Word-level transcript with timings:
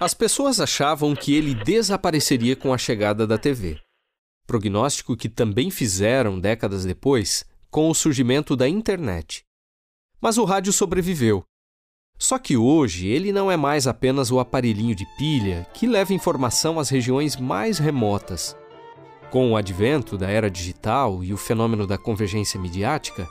As 0.00 0.12
pessoas 0.12 0.60
achavam 0.60 1.14
que 1.14 1.34
ele 1.34 1.54
desapareceria 1.54 2.56
com 2.56 2.74
a 2.74 2.78
chegada 2.78 3.26
da 3.26 3.38
TV. 3.38 3.78
Prognóstico 4.44 5.16
que 5.16 5.28
também 5.28 5.70
fizeram 5.70 6.40
décadas 6.40 6.84
depois 6.84 7.44
com 7.70 7.88
o 7.88 7.94
surgimento 7.94 8.56
da 8.56 8.68
internet. 8.68 9.44
Mas 10.20 10.36
o 10.36 10.44
rádio 10.44 10.72
sobreviveu. 10.72 11.44
Só 12.18 12.38
que 12.38 12.56
hoje 12.56 13.06
ele 13.06 13.32
não 13.32 13.50
é 13.50 13.56
mais 13.56 13.86
apenas 13.86 14.30
o 14.32 14.40
aparelhinho 14.40 14.94
de 14.94 15.06
pilha 15.16 15.66
que 15.72 15.86
leva 15.86 16.12
informação 16.12 16.78
às 16.78 16.88
regiões 16.88 17.36
mais 17.36 17.78
remotas. 17.78 18.56
Com 19.30 19.52
o 19.52 19.56
advento 19.56 20.18
da 20.18 20.28
era 20.28 20.50
digital 20.50 21.22
e 21.22 21.32
o 21.32 21.36
fenômeno 21.36 21.86
da 21.86 21.98
convergência 21.98 22.58
midiática, 22.58 23.28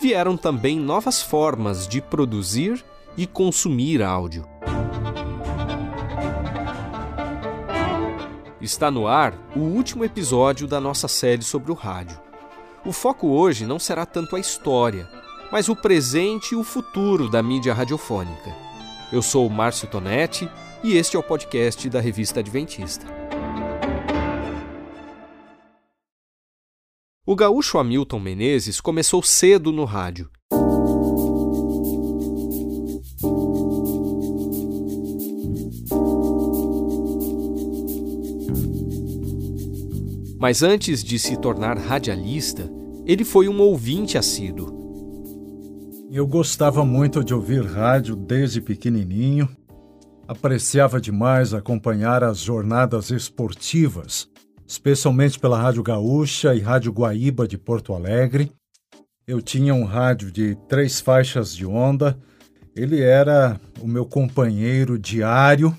vieram 0.00 0.36
também 0.36 0.78
novas 0.78 1.22
formas 1.22 1.86
de 1.86 2.00
produzir 2.00 2.84
e 3.16 3.26
consumir 3.26 4.02
áudio. 4.02 4.46
Está 8.60 8.90
no 8.90 9.06
ar 9.06 9.32
o 9.56 9.60
último 9.60 10.04
episódio 10.04 10.68
da 10.68 10.78
nossa 10.78 11.08
série 11.08 11.42
sobre 11.42 11.72
o 11.72 11.74
rádio. 11.74 12.20
O 12.84 12.92
foco 12.92 13.28
hoje 13.28 13.64
não 13.64 13.78
será 13.78 14.04
tanto 14.04 14.36
a 14.36 14.40
história, 14.40 15.08
mas 15.50 15.70
o 15.70 15.76
presente 15.76 16.52
e 16.52 16.56
o 16.56 16.62
futuro 16.62 17.30
da 17.30 17.42
mídia 17.42 17.72
radiofônica. 17.72 18.54
Eu 19.10 19.22
sou 19.22 19.46
o 19.46 19.50
Márcio 19.50 19.88
Tonetti 19.88 20.46
e 20.84 20.94
este 20.94 21.16
é 21.16 21.18
o 21.18 21.22
podcast 21.22 21.88
da 21.88 22.00
Revista 22.00 22.40
Adventista. 22.40 23.06
O 27.26 27.34
gaúcho 27.34 27.78
Hamilton 27.78 28.20
Menezes 28.20 28.78
começou 28.78 29.22
cedo 29.22 29.72
no 29.72 29.86
rádio 29.86 30.30
Mas 40.40 40.62
antes 40.62 41.04
de 41.04 41.18
se 41.18 41.36
tornar 41.36 41.76
radialista, 41.76 42.66
ele 43.04 43.24
foi 43.24 43.46
um 43.46 43.60
ouvinte 43.60 44.16
assíduo. 44.16 44.80
Eu 46.10 46.26
gostava 46.26 46.84
muito 46.84 47.22
de 47.22 47.34
ouvir 47.34 47.62
rádio 47.62 48.16
desde 48.16 48.60
pequenininho. 48.60 49.48
Apreciava 50.26 50.98
demais 50.98 51.52
acompanhar 51.52 52.24
as 52.24 52.38
jornadas 52.38 53.10
esportivas, 53.10 54.28
especialmente 54.66 55.38
pela 55.38 55.60
Rádio 55.60 55.82
Gaúcha 55.82 56.54
e 56.54 56.60
Rádio 56.60 56.90
Guaíba 56.90 57.46
de 57.46 57.58
Porto 57.58 57.92
Alegre. 57.92 58.50
Eu 59.26 59.42
tinha 59.42 59.74
um 59.74 59.84
rádio 59.84 60.32
de 60.32 60.56
três 60.68 61.00
faixas 61.00 61.54
de 61.54 61.66
onda. 61.66 62.18
Ele 62.74 63.02
era 63.02 63.60
o 63.80 63.86
meu 63.86 64.06
companheiro 64.06 64.98
diário 64.98 65.76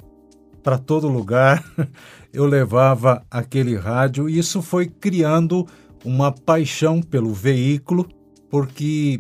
para 0.64 0.78
todo 0.78 1.08
lugar. 1.08 1.64
eu 2.34 2.46
levava 2.46 3.26
aquele 3.30 3.76
rádio 3.76 4.30
e 4.30 4.38
isso 4.38 4.62
foi 4.62 4.88
criando 4.88 5.68
uma 6.04 6.32
paixão 6.32 7.02
pelo 7.02 7.34
veículo, 7.34 8.08
porque 8.50 9.20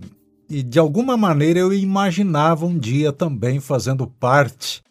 de 0.50 0.80
alguma 0.80 1.16
maneira 1.16 1.60
eu 1.60 1.74
imaginava 1.74 2.66
um 2.66 2.78
dia 2.78 3.12
também 3.12 3.60
fazendo 3.60 4.08
parte 4.08 4.82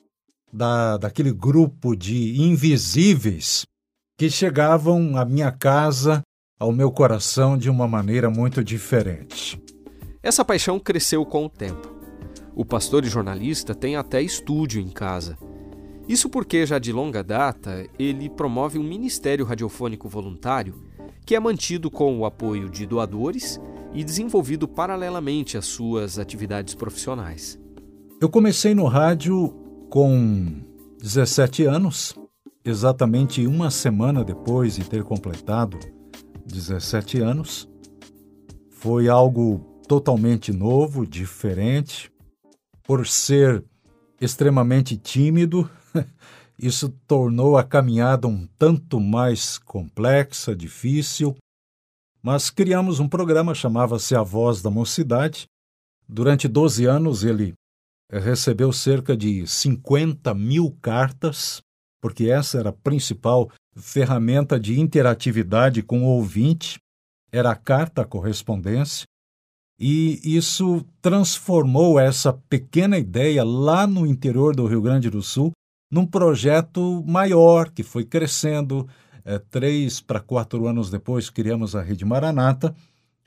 da, 0.52 0.96
daquele 0.96 1.32
grupo 1.32 1.96
de 1.96 2.40
invisíveis 2.40 3.64
que 4.18 4.30
chegavam 4.30 5.16
à 5.16 5.24
minha 5.24 5.50
casa, 5.50 6.22
ao 6.58 6.72
meu 6.72 6.90
coração 6.90 7.56
de 7.56 7.70
uma 7.70 7.88
maneira 7.88 8.30
muito 8.30 8.62
diferente. 8.62 9.60
Essa 10.22 10.44
paixão 10.44 10.78
cresceu 10.78 11.24
com 11.24 11.46
o 11.46 11.48
tempo. 11.48 11.98
O 12.54 12.64
pastor 12.64 13.04
e 13.04 13.08
jornalista 13.08 13.74
tem 13.74 13.96
até 13.96 14.20
estúdio 14.20 14.80
em 14.80 14.88
casa 14.88 15.38
isso 16.10 16.28
porque, 16.28 16.66
já 16.66 16.80
de 16.80 16.92
longa 16.92 17.22
data, 17.22 17.86
ele 17.96 18.28
promove 18.28 18.80
um 18.80 18.82
ministério 18.82 19.44
radiofônico 19.44 20.08
voluntário 20.08 20.74
que 21.24 21.36
é 21.36 21.38
mantido 21.38 21.88
com 21.88 22.18
o 22.18 22.24
apoio 22.24 22.68
de 22.68 22.84
doadores 22.84 23.60
e 23.94 24.02
desenvolvido 24.02 24.66
paralelamente 24.66 25.56
às 25.56 25.66
suas 25.66 26.18
atividades 26.18 26.74
profissionais. 26.74 27.56
Eu 28.20 28.28
comecei 28.28 28.74
no 28.74 28.86
rádio 28.86 29.54
com 29.88 30.64
17 31.00 31.66
anos, 31.66 32.16
exatamente 32.64 33.46
uma 33.46 33.70
semana 33.70 34.24
depois 34.24 34.74
de 34.74 34.82
ter 34.82 35.04
completado 35.04 35.78
17 36.44 37.20
anos. 37.20 37.68
Foi 38.68 39.08
algo 39.08 39.60
totalmente 39.86 40.52
novo, 40.52 41.06
diferente. 41.06 42.10
Por 42.82 43.06
ser 43.06 43.64
extremamente 44.20 44.96
tímido, 44.96 45.70
Isso 46.58 46.90
tornou 47.06 47.56
a 47.56 47.64
caminhada 47.64 48.28
um 48.28 48.46
tanto 48.58 49.00
mais 49.00 49.56
complexa, 49.58 50.54
difícil, 50.54 51.36
mas 52.22 52.50
criamos 52.50 53.00
um 53.00 53.08
programa 53.08 53.54
chamava-se 53.54 54.14
A 54.14 54.22
Voz 54.22 54.60
da 54.60 54.70
Mocidade. 54.70 55.46
Durante 56.06 56.46
12 56.46 56.84
anos 56.84 57.24
ele 57.24 57.54
recebeu 58.10 58.72
cerca 58.72 59.16
de 59.16 59.46
50 59.46 60.34
mil 60.34 60.76
cartas, 60.82 61.62
porque 62.00 62.28
essa 62.28 62.58
era 62.58 62.70
a 62.70 62.74
principal 62.74 63.50
ferramenta 63.74 64.60
de 64.60 64.78
interatividade 64.78 65.82
com 65.82 66.02
o 66.02 66.08
ouvinte, 66.08 66.78
era 67.32 67.52
a 67.52 67.56
carta, 67.56 68.02
a 68.02 68.06
correspondência. 68.06 69.06
E 69.78 70.20
isso 70.36 70.84
transformou 71.00 71.98
essa 71.98 72.34
pequena 72.34 72.98
ideia 72.98 73.42
lá 73.42 73.86
no 73.86 74.06
interior 74.06 74.54
do 74.54 74.66
Rio 74.66 74.82
Grande 74.82 75.08
do 75.08 75.22
Sul 75.22 75.52
num 75.90 76.06
projeto 76.06 77.02
maior 77.06 77.70
que 77.70 77.82
foi 77.82 78.04
crescendo. 78.04 78.88
É, 79.24 79.38
três 79.38 80.00
para 80.00 80.20
quatro 80.20 80.66
anos 80.66 80.90
depois, 80.90 81.28
criamos 81.28 81.76
a 81.76 81.82
Rede 81.82 82.04
Maranata. 82.04 82.74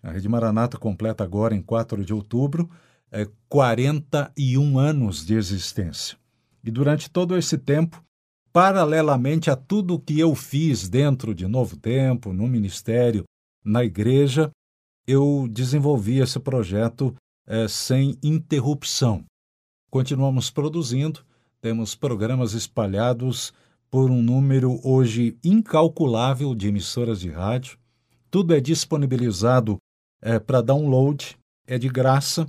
A 0.02 0.12
Rede 0.12 0.28
Maranata 0.28 0.78
completa 0.78 1.24
agora, 1.24 1.56
em 1.56 1.62
4 1.62 2.04
de 2.04 2.14
outubro, 2.14 2.70
é, 3.12 3.28
41 3.48 4.80
anos 4.80 5.26
de 5.26 5.36
existência. 5.36 6.18
E 6.64 6.72
durante 6.72 7.10
todo 7.10 7.38
esse 7.38 7.58
tempo, 7.58 8.04
paralelamente 8.52 9.50
a 9.50 9.56
tudo 9.56 10.00
que 10.00 10.20
eu 10.20 10.34
fiz 10.34 10.90
dentro 10.90 11.34
de 11.34 11.48
Novo 11.48 11.78
Tempo, 11.78 12.34
no 12.34 12.48
ministério, 12.48 13.24
na 13.64 13.84
igreja, 13.84 14.52
eu 15.08 15.48
desenvolvi 15.50 16.20
esse 16.20 16.40
projeto 16.40 17.14
é, 17.46 17.68
sem 17.68 18.18
interrupção. 18.24 19.24
Continuamos 19.90 20.50
produzindo, 20.50 21.22
temos 21.64 21.96
programas 21.96 22.52
espalhados 22.52 23.54
por 23.90 24.12
um 24.12 24.22
número 24.22 24.82
hoje 24.84 25.38
incalculável 25.42 26.54
de 26.54 26.68
emissoras 26.68 27.22
de 27.22 27.30
rádio. 27.30 27.78
Tudo 28.30 28.54
é 28.54 28.60
disponibilizado 28.60 29.78
é, 30.22 30.40
para 30.40 30.60
download, 30.60 31.38
é 31.66 31.78
de 31.78 31.88
graça. 31.88 32.46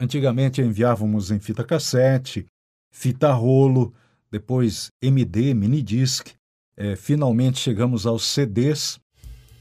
Antigamente 0.00 0.62
enviávamos 0.62 1.30
em 1.30 1.38
fita 1.38 1.62
cassete, 1.62 2.46
fita 2.90 3.30
rolo, 3.34 3.92
depois 4.30 4.88
MD, 5.02 5.52
mini 5.52 5.82
disc. 5.82 6.28
É, 6.74 6.96
finalmente 6.96 7.58
chegamos 7.58 8.06
aos 8.06 8.24
CDs 8.24 8.98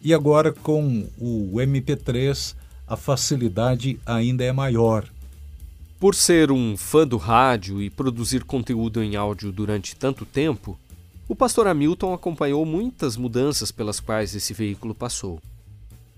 e 0.01 0.13
agora 0.13 0.53
com 0.53 1.09
o 1.19 1.51
MP3 1.55 2.55
a 2.87 2.95
facilidade 2.95 3.99
ainda 4.05 4.45
é 4.45 4.53
maior. 4.53 5.12
Por 6.03 6.15
ser 6.15 6.51
um 6.51 6.75
fã 6.75 7.07
do 7.07 7.15
rádio 7.15 7.81
e 7.81 7.89
produzir 7.89 8.43
conteúdo 8.43 9.01
em 9.01 9.15
áudio 9.15 9.53
durante 9.53 9.95
tanto 9.95 10.25
tempo, 10.25 10.77
o 11.29 11.33
pastor 11.33 11.65
Hamilton 11.65 12.13
acompanhou 12.13 12.65
muitas 12.65 13.15
mudanças 13.15 13.71
pelas 13.71 14.01
quais 14.01 14.35
esse 14.35 14.53
veículo 14.53 14.93
passou. 14.93 15.39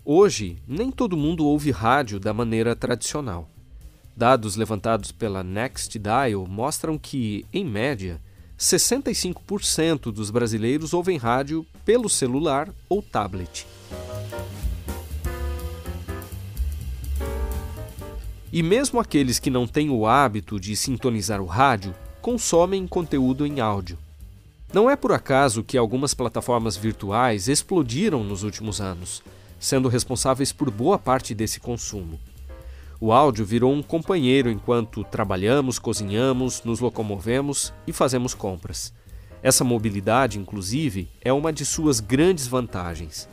Hoje, 0.04 0.58
nem 0.68 0.90
todo 0.90 1.16
mundo 1.16 1.46
ouve 1.46 1.70
rádio 1.70 2.20
da 2.20 2.34
maneira 2.34 2.76
tradicional. 2.76 3.48
Dados 4.18 4.56
levantados 4.56 5.12
pela 5.12 5.44
Next 5.44 6.00
Dial 6.00 6.48
mostram 6.48 6.98
que, 6.98 7.46
em 7.54 7.64
média, 7.64 8.20
65% 8.58 10.12
dos 10.12 10.32
brasileiros 10.32 10.96
ouvem 10.96 11.18
rádio 11.18 11.64
pelo 11.86 12.10
celular 12.10 12.74
ou 12.90 13.04
tablet. 13.04 13.68
E 18.52 18.64
mesmo 18.64 19.00
aqueles 19.00 19.40
que 19.40 19.50
não 19.50 19.68
têm 19.68 19.90
o 19.90 20.06
hábito 20.06 20.60
de 20.60 20.76
sintonizar 20.76 21.42
o 21.42 21.46
rádio 21.46 21.94
consomem 22.22 22.88
conteúdo 22.88 23.46
em 23.46 23.60
áudio. 23.60 23.98
Não 24.74 24.90
é 24.90 24.96
por 24.96 25.12
acaso 25.12 25.64
que 25.64 25.78
algumas 25.78 26.14
plataformas 26.14 26.76
virtuais 26.76 27.48
explodiram 27.48 28.24
nos 28.24 28.44
últimos 28.44 28.82
anos, 28.82 29.22
sendo 29.60 29.88
responsáveis 29.88 30.52
por 30.52 30.70
boa 30.70 30.98
parte 30.98 31.34
desse 31.34 31.60
consumo. 31.60 32.20
O 33.00 33.12
áudio 33.12 33.46
virou 33.46 33.74
um 33.74 33.84
companheiro 33.84 34.50
enquanto 34.50 35.04
trabalhamos, 35.04 35.78
cozinhamos, 35.78 36.64
nos 36.64 36.80
locomovemos 36.80 37.74
e 37.86 37.94
fazemos 37.94 38.34
compras. 38.34 38.94
Essa 39.44 39.64
mobilidade, 39.64 40.40
inclusive, 40.40 41.08
é 41.22 41.32
uma 41.32 41.54
de 41.54 41.66
suas 41.66 42.00
grandes 42.00 42.48
vantagens. 42.48 43.30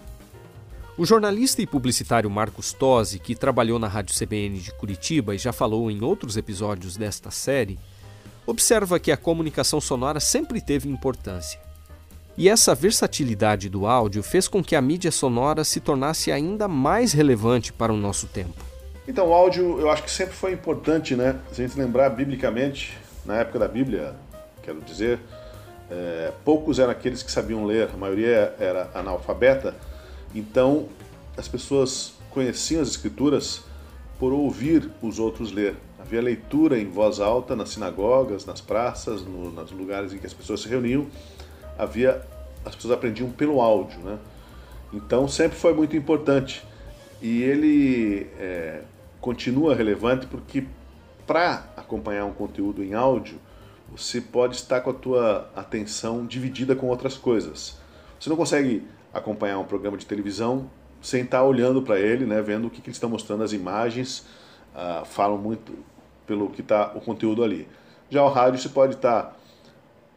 O 0.99 1.07
jornalista 1.07 1.63
e 1.63 1.67
publicitário 1.67 2.29
Marcos 2.29 2.75
Tosi, 2.75 3.19
que 3.19 3.35
trabalhou 3.35 3.79
na 3.79 3.89
Rádio 3.89 4.15
CBN 4.15 4.59
de 4.59 4.75
Curitiba 4.75 5.35
e 5.35 5.39
já 5.39 5.51
falou 5.51 5.91
em 5.91 6.05
outros 6.05 6.37
episódios 6.37 6.99
desta 6.99 7.31
série, 7.31 7.79
observa 8.47 9.01
que 9.01 9.11
a 9.11 9.17
comunicação 9.17 9.81
sonora 9.81 10.21
sempre 10.21 10.61
teve 10.61 10.91
importância. 10.91 11.59
E 12.37 12.47
essa 12.47 12.75
versatilidade 12.75 13.71
do 13.71 13.87
áudio 13.87 14.23
fez 14.23 14.47
com 14.47 14.63
que 14.63 14.77
a 14.77 14.83
mídia 14.83 15.11
sonora 15.11 15.65
se 15.65 15.81
tornasse 15.81 16.31
ainda 16.31 16.69
mais 16.69 17.15
relevante 17.15 17.73
para 17.73 17.93
o 17.93 17.97
nosso 17.97 18.27
tempo. 18.27 18.63
Então, 19.09 19.29
o 19.29 19.33
áudio 19.33 19.81
eu 19.81 19.91
acho 19.91 20.03
que 20.03 20.11
sempre 20.11 20.35
foi 20.35 20.53
importante, 20.53 21.17
né? 21.17 21.41
Se 21.53 21.63
a 21.63 21.67
gente 21.67 21.79
lembrar 21.79 22.11
biblicamente, 22.11 22.99
na 23.25 23.39
época 23.39 23.59
da 23.59 23.67
Bíblia, 23.67 24.15
quero 24.63 24.83
dizer, 24.83 25.19
é, 25.91 26.33
poucos 26.45 26.79
eram 26.79 26.93
aqueles 26.93 27.23
que 27.23 27.33
sabiam 27.33 27.65
ler, 27.65 27.89
a 27.93 27.97
maioria 27.97 28.55
era 28.59 28.91
analfabeta, 28.95 29.75
então 30.35 30.89
as 31.37 31.49
pessoas 31.49 32.15
conheciam 32.31 32.83
as 32.83 32.89
escrituras 32.89 33.63
por 34.19 34.33
ouvir 34.33 34.91
os 35.03 35.19
outros 35.19 35.53
ler. 35.53 35.77
Havia 35.99 36.21
leitura 36.21 36.79
em 36.79 36.89
voz 36.89 37.21
alta 37.21 37.57
nas 37.57 37.71
sinagogas, 37.71 38.45
nas 38.45 38.61
praças, 38.61 39.23
no, 39.23 39.51
nos 39.51 39.71
lugares 39.73 40.13
em 40.13 40.19
que 40.19 40.27
as 40.27 40.35
pessoas 40.35 40.61
se 40.61 40.69
reuniam. 40.69 41.07
Havia 41.79 42.23
as 42.65 42.75
pessoas 42.75 42.95
aprendiam 42.95 43.31
pelo 43.31 43.61
áudio, 43.61 43.99
né? 44.01 44.19
Então 44.93 45.27
sempre 45.27 45.59
foi 45.59 45.75
muito 45.75 45.97
importante 45.97 46.63
e 47.21 47.43
ele 47.43 48.27
é, 48.39 48.83
continua 49.21 49.75
relevante 49.75 50.27
porque 50.27 50.65
para 51.27 51.73
acompanhar 51.77 52.25
um 52.25 52.33
conteúdo 52.33 52.83
em 52.85 52.95
áudio 52.95 53.39
você 53.91 54.21
pode 54.21 54.57
estar 54.57 54.81
com 54.81 54.91
a 54.91 54.95
tua 54.95 55.51
atenção 55.55 56.27
dividida 56.27 56.75
com 56.75 56.87
outras 56.87 57.17
coisas. 57.17 57.77
Você 58.19 58.31
não 58.31 58.37
consegue 58.37 58.83
acompanhar 59.13 59.59
um 59.59 59.65
programa 59.65 59.97
de 59.97 60.07
televisão 60.07 60.71
sem 61.01 61.25
estar 61.25 61.43
olhando 61.43 61.83
para 61.83 61.99
ele, 61.99 62.25
né, 62.25 62.41
vendo 62.41 62.69
o 62.69 62.71
que, 62.71 62.81
que 62.81 62.89
eles 62.89 62.97
estão 62.97 63.11
mostrando, 63.11 63.43
as 63.43 63.53
imagens, 63.53 64.21
uh, 64.75 65.05
falam 65.05 65.37
muito 65.37 65.73
pelo 66.27 66.49
que 66.49 66.61
está 66.61 66.93
o 66.95 67.01
conteúdo 67.01 67.43
ali. 67.43 67.67
Já 68.09 68.23
o 68.23 68.29
rádio 68.29 68.61
você 68.61 68.69
pode 68.69 68.95
estar 68.95 69.37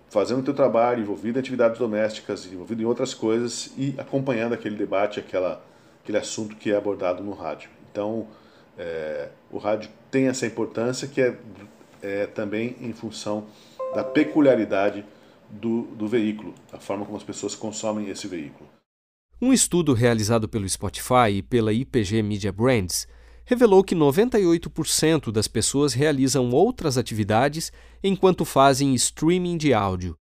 fazendo 0.10 0.40
o 0.40 0.44
teu 0.44 0.54
trabalho, 0.54 1.02
envolvido 1.02 1.40
em 1.40 1.42
atividades 1.42 1.80
domésticas, 1.80 2.46
envolvido 2.46 2.82
em 2.82 2.86
outras 2.86 3.14
coisas 3.14 3.74
e 3.78 3.96
acompanhando 3.98 4.54
aquele 4.54 4.76
debate, 4.76 5.20
aquela, 5.20 5.62
aquele 6.04 6.18
assunto 6.18 6.56
que 6.56 6.72
é 6.72 6.78
abordado 6.78 7.24
no 7.24 7.34
rádio. 7.34 7.70
Então, 7.92 8.28
é, 8.78 9.30
o 9.52 9.58
rádio 9.58 9.90
tem 10.12 10.28
essa 10.28 10.46
importância 10.46 11.08
que 11.08 11.22
é, 11.22 11.36
é 12.02 12.28
também 12.28 12.76
em 12.80 12.94
função 12.94 13.46
da 13.94 14.04
peculiaridade 14.04 15.04
do, 15.50 15.84
do 15.84 16.08
veículo, 16.08 16.54
da 16.72 16.80
forma 16.80 17.06
como 17.06 17.18
as 17.18 17.24
pessoas 17.24 17.56
consomem 17.56 18.10
esse 18.10 18.28
veículo. 18.28 18.75
Um 19.46 19.54
estudo 19.54 19.94
realizado 19.94 20.50
pelo 20.50 20.68
Spotify 20.68 21.30
e 21.36 21.44
pela 21.44 21.72
IPG 21.72 22.24
Media 22.24 22.52
Brands 22.52 23.08
revelou 23.46 23.84
que 23.84 23.94
98% 23.94 25.32
das 25.32 25.48
pessoas 25.48 25.94
realizam 25.94 26.50
outras 26.50 26.98
atividades 26.98 27.72
enquanto 28.04 28.44
fazem 28.44 28.96
streaming 28.96 29.56
de 29.56 29.72
áudio. 29.72 30.18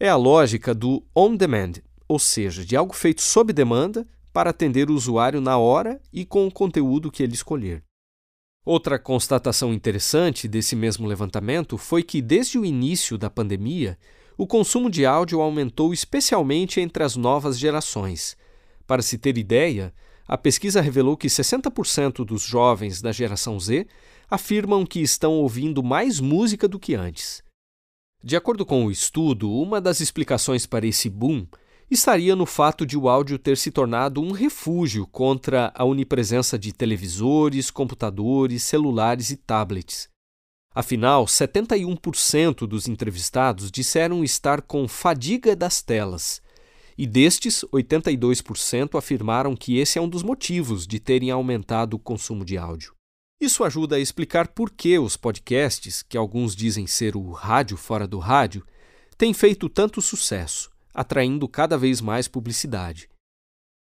É 0.00 0.08
a 0.08 0.16
lógica 0.16 0.74
do 0.74 1.06
on 1.14 1.36
demand, 1.36 1.74
ou 2.08 2.18
seja, 2.18 2.64
de 2.64 2.74
algo 2.74 2.92
feito 2.92 3.22
sob 3.22 3.52
demanda 3.52 4.04
para 4.32 4.50
atender 4.50 4.90
o 4.90 4.94
usuário 4.94 5.40
na 5.40 5.56
hora 5.56 6.00
e 6.12 6.24
com 6.24 6.44
o 6.44 6.50
conteúdo 6.50 7.12
que 7.12 7.22
ele 7.22 7.34
escolher. 7.34 7.84
Outra 8.64 8.98
constatação 8.98 9.72
interessante 9.72 10.48
desse 10.48 10.74
mesmo 10.74 11.06
levantamento 11.06 11.78
foi 11.78 12.02
que, 12.02 12.20
desde 12.20 12.58
o 12.58 12.64
início 12.64 13.16
da 13.16 13.30
pandemia, 13.30 13.96
o 14.36 14.48
consumo 14.48 14.90
de 14.90 15.06
áudio 15.06 15.40
aumentou 15.40 15.94
especialmente 15.94 16.80
entre 16.80 17.04
as 17.04 17.14
novas 17.14 17.56
gerações. 17.56 18.36
Para 18.88 19.02
se 19.02 19.18
ter 19.18 19.36
ideia, 19.36 19.92
a 20.26 20.38
pesquisa 20.38 20.80
revelou 20.80 21.14
que 21.14 21.28
60% 21.28 22.24
dos 22.24 22.40
jovens 22.40 23.02
da 23.02 23.12
geração 23.12 23.60
Z 23.60 23.86
afirmam 24.30 24.86
que 24.86 25.00
estão 25.00 25.34
ouvindo 25.34 25.82
mais 25.82 26.20
música 26.20 26.66
do 26.66 26.80
que 26.80 26.94
antes. 26.94 27.42
De 28.24 28.34
acordo 28.34 28.64
com 28.64 28.86
o 28.86 28.90
estudo, 28.90 29.52
uma 29.52 29.78
das 29.78 30.00
explicações 30.00 30.64
para 30.64 30.86
esse 30.86 31.10
boom 31.10 31.46
estaria 31.90 32.34
no 32.34 32.46
fato 32.46 32.86
de 32.86 32.96
o 32.96 33.10
áudio 33.10 33.38
ter 33.38 33.58
se 33.58 33.70
tornado 33.70 34.22
um 34.22 34.32
refúgio 34.32 35.06
contra 35.06 35.70
a 35.74 35.84
onipresença 35.84 36.58
de 36.58 36.72
televisores, 36.72 37.70
computadores, 37.70 38.62
celulares 38.62 39.28
e 39.28 39.36
tablets. 39.36 40.08
Afinal, 40.74 41.26
71% 41.26 42.66
dos 42.66 42.88
entrevistados 42.88 43.70
disseram 43.70 44.24
estar 44.24 44.62
com 44.62 44.88
fadiga 44.88 45.54
das 45.54 45.82
telas, 45.82 46.40
e 46.98 47.06
destes, 47.06 47.64
82% 47.72 48.98
afirmaram 48.98 49.54
que 49.54 49.78
esse 49.78 50.00
é 50.00 50.02
um 50.02 50.08
dos 50.08 50.24
motivos 50.24 50.84
de 50.84 50.98
terem 50.98 51.30
aumentado 51.30 51.94
o 51.94 51.98
consumo 51.98 52.44
de 52.44 52.58
áudio. 52.58 52.92
Isso 53.40 53.62
ajuda 53.62 53.94
a 53.94 54.00
explicar 54.00 54.48
por 54.48 54.68
que 54.68 54.98
os 54.98 55.16
podcasts, 55.16 56.02
que 56.02 56.16
alguns 56.16 56.56
dizem 56.56 56.88
ser 56.88 57.16
o 57.16 57.30
rádio 57.30 57.76
fora 57.76 58.04
do 58.04 58.18
rádio, 58.18 58.66
têm 59.16 59.32
feito 59.32 59.68
tanto 59.68 60.02
sucesso 60.02 60.72
atraindo 60.92 61.46
cada 61.48 61.78
vez 61.78 62.00
mais 62.00 62.26
publicidade. 62.26 63.08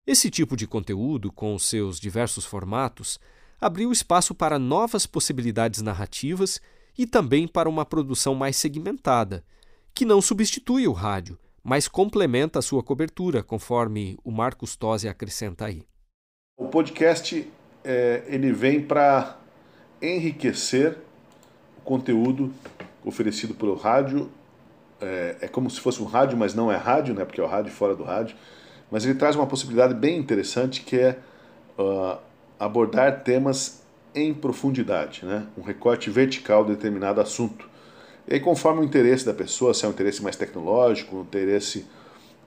Esse 0.06 0.30
tipo 0.30 0.56
de 0.56 0.68
conteúdo, 0.68 1.32
com 1.32 1.56
os 1.56 1.64
seus 1.64 1.98
diversos 1.98 2.44
formatos, 2.44 3.18
abriu 3.60 3.90
espaço 3.90 4.32
para 4.32 4.56
novas 4.56 5.04
possibilidades 5.04 5.82
narrativas 5.82 6.60
e 6.96 7.04
também 7.04 7.48
para 7.48 7.68
uma 7.68 7.84
produção 7.84 8.36
mais 8.36 8.54
segmentada, 8.54 9.44
que 9.92 10.04
não 10.04 10.22
substitui 10.22 10.86
o 10.86 10.92
rádio, 10.92 11.36
mas 11.62 11.88
complementa 11.88 12.58
a 12.58 12.62
sua 12.62 12.82
cobertura, 12.82 13.42
conforme 13.42 14.18
o 14.24 14.30
Marcos 14.30 14.76
Tosi 14.76 15.08
acrescenta 15.08 15.66
aí. 15.66 15.84
O 16.58 16.68
podcast 16.68 17.48
é, 17.84 18.24
ele 18.26 18.52
vem 18.52 18.82
para 18.82 19.36
enriquecer 20.00 20.98
o 21.78 21.80
conteúdo 21.82 22.52
oferecido 23.04 23.54
pelo 23.54 23.74
rádio 23.74 24.30
é, 25.02 25.36
é, 25.40 25.48
como 25.48 25.68
se 25.68 25.80
fosse 25.80 26.00
um 26.00 26.06
rádio, 26.06 26.38
mas 26.38 26.54
não 26.54 26.70
é 26.70 26.76
rádio, 26.76 27.12
né, 27.12 27.24
porque 27.24 27.40
é 27.40 27.44
o 27.44 27.48
rádio 27.48 27.72
fora 27.72 27.94
do 27.94 28.04
rádio. 28.04 28.36
Mas 28.90 29.04
ele 29.04 29.14
traz 29.14 29.34
uma 29.34 29.46
possibilidade 29.46 29.94
bem 29.94 30.16
interessante 30.16 30.82
que 30.82 30.96
é 30.96 31.18
uh, 31.78 32.18
abordar 32.58 33.24
temas 33.24 33.82
em 34.14 34.32
profundidade, 34.32 35.24
né, 35.24 35.46
um 35.58 35.62
recorte 35.62 36.08
vertical 36.08 36.64
de 36.64 36.76
determinado 36.76 37.20
assunto. 37.20 37.68
E 38.26 38.34
aí, 38.34 38.40
conforme 38.40 38.80
o 38.80 38.84
interesse 38.84 39.26
da 39.26 39.34
pessoa, 39.34 39.74
se 39.74 39.84
é 39.84 39.88
um 39.88 39.90
interesse 39.90 40.22
mais 40.22 40.36
tecnológico, 40.36 41.16
um 41.16 41.22
interesse 41.22 41.86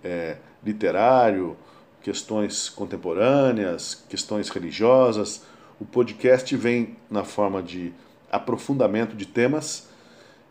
é, 0.04 0.38
literário, 0.64 1.58
questões 2.02 2.70
contemporâneas, 2.70 4.04
questões 4.08 4.50
religiosas, 4.50 5.44
o 5.80 5.86
podcast 5.86 6.56
vem 6.56 6.96
na 7.10 7.24
forma 7.24 7.62
de 7.62 7.94
aprofundamento 8.32 9.16
de 9.16 9.26
temas 9.26 9.90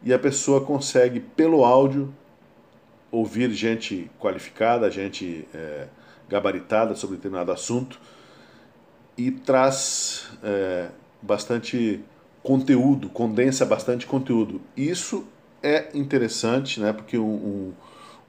e 0.03 0.12
a 0.12 0.19
pessoa 0.19 0.61
consegue, 0.61 1.21
pelo 1.21 1.65
áudio, 1.65 2.13
ouvir 3.10 3.51
gente 3.53 4.10
qualificada, 4.19 4.91
gente 4.91 5.49
é, 5.55 5.87
gabaritada 6.29 6.94
sobre 6.94 7.17
determinado 7.17 7.53
assunto 7.53 8.01
e 9.17 9.31
traz 9.31 10.29
é, 10.43 10.89
bastante 11.22 12.05
conteúdo, 12.44 13.08
condensa 13.08 13.67
bastante 13.67 14.06
conteúdo. 14.06 14.60
Isso 14.77 15.24
é 15.60 15.89
interessante, 15.94 16.79
né? 16.79 16.93
Porque 16.93 17.19
um, 17.19 17.24
um, 17.24 17.72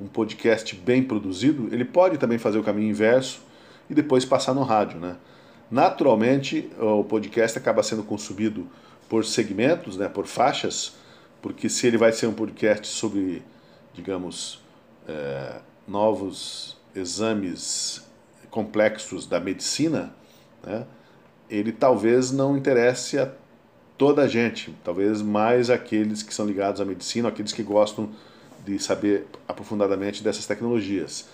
um, 0.02 0.08
podcast 0.08 0.76
bem 0.76 1.04
produzido, 1.04 1.70
ele 1.72 1.86
pode 1.86 2.18
também 2.18 2.40
fazer 2.40 2.58
o 2.58 2.64
caminho 2.64 2.90
inverso 2.90 3.42
e 3.88 3.94
depois 3.94 4.26
passar 4.26 4.56
no 4.56 4.64
rádio, 4.64 5.00
né? 5.00 5.18
Naturalmente, 5.70 6.68
o 6.80 7.04
podcast 7.04 7.58
acaba 7.60 7.84
sendo 7.84 8.02
consumido 8.02 8.68
por 9.08 9.24
segmentos, 9.24 9.98
né? 9.98 10.08
Por 10.08 10.26
faixas 10.26 10.96
porque 11.46 11.70
se 11.70 11.86
ele 11.86 11.96
vai 11.96 12.12
ser 12.12 12.26
um 12.26 12.34
podcast 12.34 12.88
sobre, 12.88 13.44
digamos, 13.94 14.64
é, 15.08 15.60
novos 15.88 16.76
exames 16.96 18.04
complexos 18.50 19.28
da 19.28 19.40
medicina, 19.40 20.12
né, 20.64 20.88
ele 21.48 21.72
talvez 21.72 22.32
não 22.32 22.58
interesse 22.58 23.20
a 23.20 23.32
toda 23.98 24.24
a 24.24 24.28
gente, 24.28 24.74
talvez 24.84 25.22
mais 25.22 25.70
aqueles 25.70 26.22
que 26.22 26.34
são 26.34 26.46
ligados 26.46 26.82
à 26.82 26.86
medicina, 26.86 27.30
aqueles 27.30 27.52
que 27.52 27.64
gostam 27.64 28.10
de 28.66 28.80
saber 28.80 29.28
aprofundadamente 29.48 30.24
dessas 30.24 30.46
tecnologias. 30.46 31.28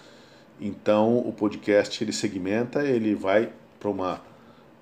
Então, 0.60 1.18
o 1.18 1.34
podcast 1.34 2.03
ele 2.03 2.13
segmenta, 2.13 2.84
ele 2.84 3.15
vai 3.15 3.51
para 3.80 3.89
uma 3.89 4.22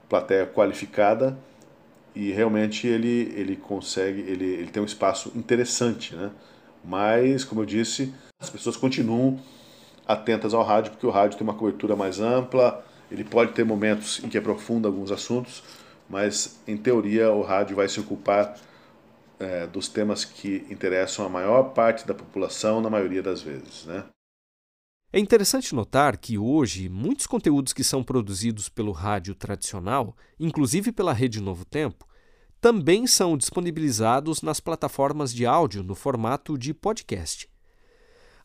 plateia 0.09 0.45
qualificada 0.45 1.37
e 2.15 2.31
realmente 2.31 2.87
ele, 2.87 3.31
ele 3.35 3.55
consegue, 3.55 4.21
ele, 4.21 4.45
ele 4.45 4.67
tem 4.67 4.81
um 4.81 4.85
espaço 4.85 5.31
interessante, 5.35 6.15
né? 6.15 6.31
Mas, 6.83 7.43
como 7.43 7.61
eu 7.61 7.65
disse, 7.65 8.13
as 8.41 8.49
pessoas 8.49 8.75
continuam 8.75 9.39
atentas 10.07 10.53
ao 10.53 10.63
rádio, 10.63 10.91
porque 10.91 11.05
o 11.05 11.11
rádio 11.11 11.37
tem 11.37 11.45
uma 11.45 11.53
cobertura 11.53 11.95
mais 11.95 12.19
ampla, 12.19 12.83
ele 13.11 13.23
pode 13.23 13.53
ter 13.53 13.63
momentos 13.63 14.21
em 14.23 14.27
que 14.29 14.37
aprofunda 14.37 14.87
alguns 14.87 15.11
assuntos, 15.11 15.63
mas, 16.09 16.59
em 16.67 16.75
teoria, 16.75 17.31
o 17.31 17.41
rádio 17.41 17.75
vai 17.75 17.87
se 17.87 17.99
ocupar 17.99 18.57
é, 19.39 19.67
dos 19.67 19.87
temas 19.87 20.25
que 20.25 20.65
interessam 20.69 21.25
a 21.25 21.29
maior 21.29 21.73
parte 21.73 22.05
da 22.05 22.13
população, 22.13 22.81
na 22.81 22.89
maioria 22.89 23.21
das 23.21 23.41
vezes, 23.41 23.85
né? 23.85 24.05
É 25.11 25.19
interessante 25.19 25.73
notar 25.73 26.17
que 26.17 26.37
hoje 26.37 26.87
muitos 26.87 27.25
conteúdos 27.25 27.73
que 27.73 27.83
são 27.83 28.03
produzidos 28.03 28.69
pelo 28.69 28.91
rádio 28.91 29.33
tradicional, 29.33 30.15
inclusive 30.39 30.91
pela 30.91 31.13
Rede 31.13 31.41
Novo 31.41 31.65
Tempo, 31.65 32.07
também 32.61 33.07
são 33.07 33.37
disponibilizados 33.37 34.41
nas 34.41 34.59
plataformas 34.59 35.33
de 35.33 35.45
áudio 35.45 35.81
no 35.81 35.95
formato 35.95 36.57
de 36.57 36.73
podcast. 36.73 37.49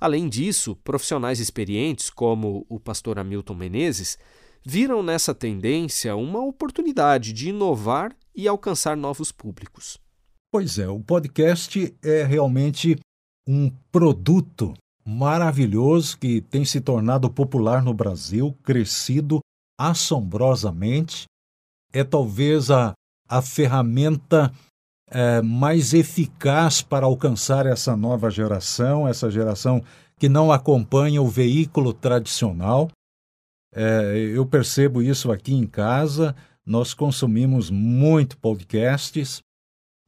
Além 0.01 0.29
disso, 0.29 0.77
profissionais 0.77 1.41
experientes, 1.41 2.09
como 2.09 2.65
o 2.69 2.81
pastor 2.81 3.19
Hamilton 3.19 3.55
Menezes, 3.55 4.19
viram 4.65 5.03
nessa 5.03 5.35
tendência 5.35 6.17
uma 6.17 6.41
oportunidade 6.41 7.33
de 7.33 7.51
inovar 7.51 8.17
e 8.35 8.49
alcançar 8.49 8.97
novos 8.97 9.31
públicos. 9.31 9.99
Pois 10.51 10.79
é, 10.79 10.89
o 10.89 11.01
podcast 11.01 11.95
é 12.03 12.25
realmente 12.25 12.97
um 13.47 13.71
produto 13.93 14.73
maravilhoso 15.05 16.19
que 16.19 16.41
tem 16.41 16.65
se 16.65 16.81
tornado 16.81 17.29
popular 17.29 17.83
no 17.83 17.93
Brasil, 17.93 18.57
crescido 18.63 19.41
assombrosamente. 19.79 21.25
É 21.93 22.03
talvez 22.03 22.71
a, 22.71 22.93
a 23.29 23.43
ferramenta 23.43 24.53
é, 25.11 25.43
mais 25.43 25.93
eficaz 25.93 26.81
para 26.81 27.07
alcançar 27.07 27.67
essa 27.67 27.97
nova 27.97 28.31
geração, 28.31 29.07
essa 29.07 29.31
geração 29.31 29.83
que 30.19 30.29
não 30.29 30.51
acompanha 30.51 31.21
o 31.21 31.29
veículo 31.29 31.93
tradicional. 31.93 32.91
É, 33.75 34.17
eu 34.33 34.47
percebo 34.47 35.03
isso 35.03 35.33
aqui 35.33 35.53
em 35.53 35.67
casa, 35.67 36.35
nós 36.65 36.95
consumimos 36.95 37.71
muito 37.71 38.39
podcasts 38.39 39.43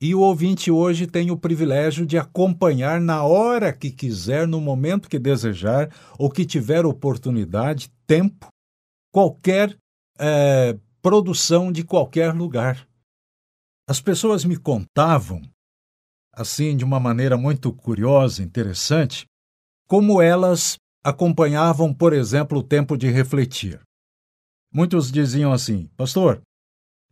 e 0.01 0.15
o 0.15 0.21
ouvinte 0.21 0.71
hoje 0.71 1.07
tem 1.07 1.31
o 1.31 1.39
privilégio 1.39 2.07
de 2.07 2.17
acompanhar 2.17 3.01
na 3.01 3.25
hora 3.25 3.73
que 3.73 3.91
quiser, 3.91 4.47
no 4.47 4.61
momento 4.61 5.09
que 5.09 5.19
desejar 5.19 5.91
ou 6.19 6.31
que 6.31 6.45
tiver 6.45 6.85
oportunidade, 6.85 7.91
tempo, 8.07 8.49
qualquer 9.11 9.77
é, 10.19 10.79
produção 11.03 11.73
de 11.73 11.83
qualquer 11.83 12.35
lugar. 12.35 12.87
As 13.89 14.01
pessoas 14.01 14.45
me 14.45 14.57
contavam, 14.57 15.41
assim, 16.33 16.77
de 16.77 16.85
uma 16.85 17.01
maneira 17.01 17.37
muito 17.37 17.73
curiosa, 17.73 18.43
interessante, 18.43 19.25
como 19.89 20.21
elas 20.21 20.77
acompanhavam, 21.07 21.95
por 21.95 22.13
exemplo, 22.13 22.59
o 22.59 22.63
tempo 22.65 22.97
de 22.97 23.09
refletir. 23.09 23.79
Muitos 24.75 25.13
diziam 25.13 25.53
assim: 25.53 25.89
Pastor, 25.97 26.43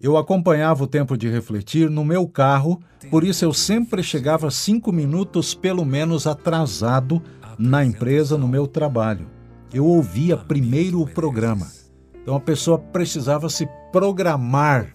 eu 0.00 0.16
acompanhava 0.16 0.82
o 0.82 0.88
tempo 0.88 1.16
de 1.16 1.28
refletir 1.28 1.88
no 1.88 2.04
meu 2.04 2.26
carro, 2.26 2.82
por 3.08 3.22
isso 3.22 3.44
eu 3.44 3.54
sempre 3.54 4.02
chegava 4.02 4.50
cinco 4.50 4.90
minutos 4.90 5.54
pelo 5.54 5.84
menos 5.84 6.26
atrasado 6.26 7.22
na 7.56 7.84
empresa, 7.84 8.36
no 8.36 8.48
meu 8.48 8.66
trabalho. 8.66 9.30
Eu 9.72 9.86
ouvia 9.86 10.36
primeiro 10.36 11.00
o 11.00 11.06
programa. 11.06 11.83
Então 12.24 12.36
a 12.36 12.40
pessoa 12.40 12.78
precisava 12.78 13.50
se 13.50 13.68
programar 13.92 14.90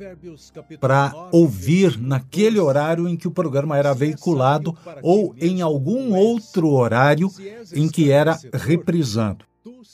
para 0.82 1.14
ouvir 1.32 1.96
naquele 1.96 2.60
horário 2.60 3.08
em 3.08 3.16
que 3.16 3.28
o 3.28 3.32
programa 3.32 3.78
era 3.78 3.94
veiculado 3.94 4.76
ou 5.04 5.36
em 5.38 5.62
algum 5.62 6.16
outro 6.16 6.72
horário 6.72 7.30
em 7.72 7.88
que 7.88 8.12
era 8.12 8.36
reprisado. 8.52 9.46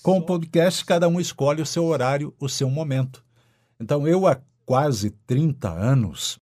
Com 0.02 0.20
o 0.20 0.22
podcast, 0.22 0.86
cada 0.86 1.10
um 1.10 1.20
escolhe 1.20 1.62
o 1.62 1.66
seu 1.66 1.84
horário, 1.84 2.34
o 2.40 2.48
seu 2.48 2.70
momento. 2.70 3.22
Então 3.82 4.08
eu, 4.08 4.26
há 4.26 4.40
quase 4.66 5.10
30 5.28 5.70
anos, 5.70 6.38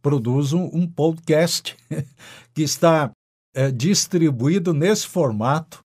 produzo 0.00 0.58
um 0.58 0.86
podcast 0.86 1.76
que 2.54 2.62
está 2.62 3.10
é, 3.52 3.72
distribuído 3.72 4.72
nesse 4.72 5.08
formato 5.08 5.80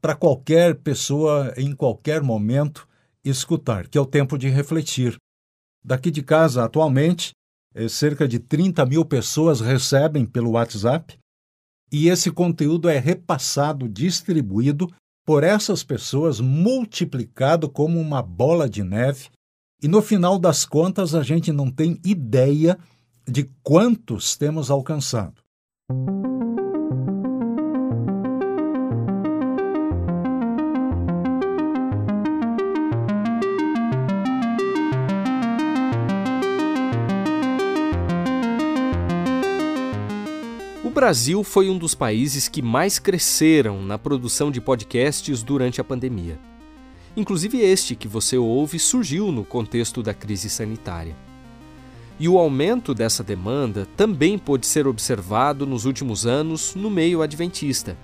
para 0.00 0.16
qualquer 0.16 0.74
pessoa, 0.74 1.54
em 1.56 1.72
qualquer 1.72 2.20
momento, 2.20 2.88
escutar, 3.24 3.88
que 3.88 3.96
é 3.96 4.00
o 4.00 4.06
tempo 4.06 4.36
de 4.36 4.48
refletir. 4.48 5.16
Daqui 5.84 6.10
de 6.10 6.22
casa, 6.22 6.64
atualmente, 6.64 7.32
é, 7.74 7.88
cerca 7.88 8.28
de 8.28 8.38
30 8.38 8.84
mil 8.86 9.04
pessoas 9.04 9.60
recebem 9.60 10.24
pelo 10.26 10.52
WhatsApp 10.52 11.18
e 11.90 12.08
esse 12.08 12.30
conteúdo 12.30 12.88
é 12.88 12.98
repassado, 12.98 13.88
distribuído 13.88 14.90
por 15.26 15.44
essas 15.44 15.84
pessoas, 15.84 16.40
multiplicado 16.40 17.68
como 17.68 18.00
uma 18.00 18.22
bola 18.22 18.68
de 18.68 18.82
neve. 18.82 19.28
E 19.82 19.86
no 19.86 20.00
final 20.00 20.38
das 20.38 20.64
contas, 20.64 21.14
a 21.14 21.22
gente 21.22 21.52
não 21.52 21.70
tem 21.70 22.00
ideia 22.04 22.78
de 23.28 23.44
quantos 23.62 24.36
temos 24.36 24.70
alcançado. 24.70 25.42
Brasil 41.02 41.42
foi 41.42 41.68
um 41.68 41.76
dos 41.76 41.96
países 41.96 42.46
que 42.46 42.62
mais 42.62 43.00
cresceram 43.00 43.82
na 43.82 43.98
produção 43.98 44.52
de 44.52 44.60
podcasts 44.60 45.42
durante 45.42 45.80
a 45.80 45.84
pandemia. 45.84 46.38
Inclusive, 47.16 47.58
este 47.58 47.96
que 47.96 48.06
você 48.06 48.36
ouve 48.36 48.78
surgiu 48.78 49.32
no 49.32 49.44
contexto 49.44 50.00
da 50.00 50.14
crise 50.14 50.48
sanitária. 50.48 51.16
E 52.20 52.28
o 52.28 52.38
aumento 52.38 52.94
dessa 52.94 53.24
demanda 53.24 53.84
também 53.96 54.38
pôde 54.38 54.64
ser 54.64 54.86
observado 54.86 55.66
nos 55.66 55.86
últimos 55.86 56.24
anos 56.24 56.76
no 56.76 56.88
meio 56.88 57.20
adventista, 57.20 57.98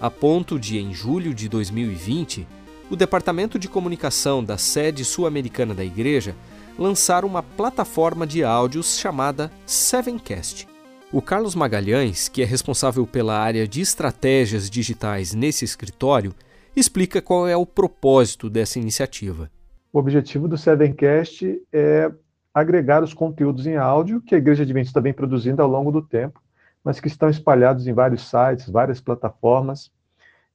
a 0.00 0.10
ponto 0.10 0.58
de, 0.58 0.78
em 0.78 0.94
julho 0.94 1.34
de 1.34 1.46
2020, 1.46 2.46
o 2.88 2.96
Departamento 2.96 3.58
de 3.58 3.68
Comunicação 3.68 4.42
da 4.42 4.56
sede 4.56 5.04
sul-americana 5.04 5.74
da 5.74 5.84
igreja 5.84 6.34
lançar 6.78 7.22
uma 7.22 7.42
plataforma 7.42 8.26
de 8.26 8.42
áudios 8.42 8.96
chamada 8.98 9.52
Sevencast. 9.66 10.69
O 11.12 11.20
Carlos 11.20 11.56
Magalhães, 11.56 12.28
que 12.28 12.40
é 12.40 12.44
responsável 12.44 13.04
pela 13.04 13.36
área 13.36 13.66
de 13.66 13.80
estratégias 13.80 14.70
digitais 14.70 15.34
nesse 15.34 15.64
escritório, 15.64 16.32
explica 16.76 17.20
qual 17.20 17.48
é 17.48 17.56
o 17.56 17.66
propósito 17.66 18.48
dessa 18.48 18.78
iniciativa. 18.78 19.50
O 19.92 19.98
objetivo 19.98 20.46
do 20.46 20.56
Sevencast 20.56 21.60
é 21.72 22.12
agregar 22.54 23.02
os 23.02 23.12
conteúdos 23.12 23.66
em 23.66 23.76
áudio 23.76 24.20
que 24.20 24.36
a 24.36 24.38
Igreja 24.38 24.62
Adventista 24.62 25.00
vem 25.00 25.12
produzindo 25.12 25.60
ao 25.60 25.68
longo 25.68 25.90
do 25.90 26.00
tempo, 26.00 26.40
mas 26.84 27.00
que 27.00 27.08
estão 27.08 27.28
espalhados 27.28 27.88
em 27.88 27.92
vários 27.92 28.30
sites, 28.30 28.70
várias 28.70 29.00
plataformas. 29.00 29.90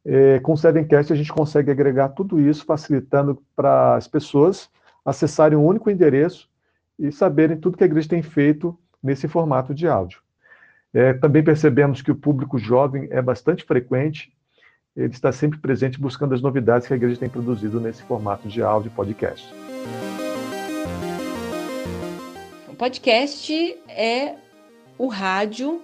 É, 0.06 0.40
com 0.40 0.54
o 0.54 0.58
Sevencast 0.58 1.12
a 1.12 1.18
gente 1.18 1.34
consegue 1.34 1.70
agregar 1.70 2.10
tudo 2.10 2.40
isso, 2.40 2.64
facilitando 2.64 3.44
para 3.58 3.98
as 3.98 4.08
pessoas 4.08 4.70
acessarem 5.04 5.58
um 5.58 5.66
único 5.66 5.90
endereço 5.90 6.50
e 6.98 7.12
saberem 7.12 7.58
tudo 7.58 7.76
que 7.76 7.84
a 7.84 7.88
igreja 7.88 8.08
tem 8.08 8.24
feito 8.24 8.80
nesse 9.04 9.28
formato 9.28 9.76
de 9.76 9.86
áudio. 9.86 10.24
É, 10.96 11.12
também 11.12 11.44
percebemos 11.44 12.02
que 12.02 12.10
o 12.10 12.16
público 12.16 12.58
jovem 12.58 13.10
é 13.12 13.22
bastante 13.22 13.66
frequente, 13.66 14.32
ele 14.96 15.12
está 15.12 15.30
sempre 15.30 15.60
presente 15.60 16.00
buscando 16.00 16.34
as 16.34 16.42
novidades 16.42 16.88
que 16.88 16.94
a 16.94 16.96
igreja 16.96 17.20
tem 17.20 17.28
produzido 17.28 17.82
nesse 17.82 18.02
formato 18.04 18.48
de 18.48 18.62
áudio 18.62 18.90
podcast. 18.92 19.46
O 22.70 22.76
podcast 22.76 23.78
é 23.90 24.36
o 24.98 25.08
rádio 25.08 25.82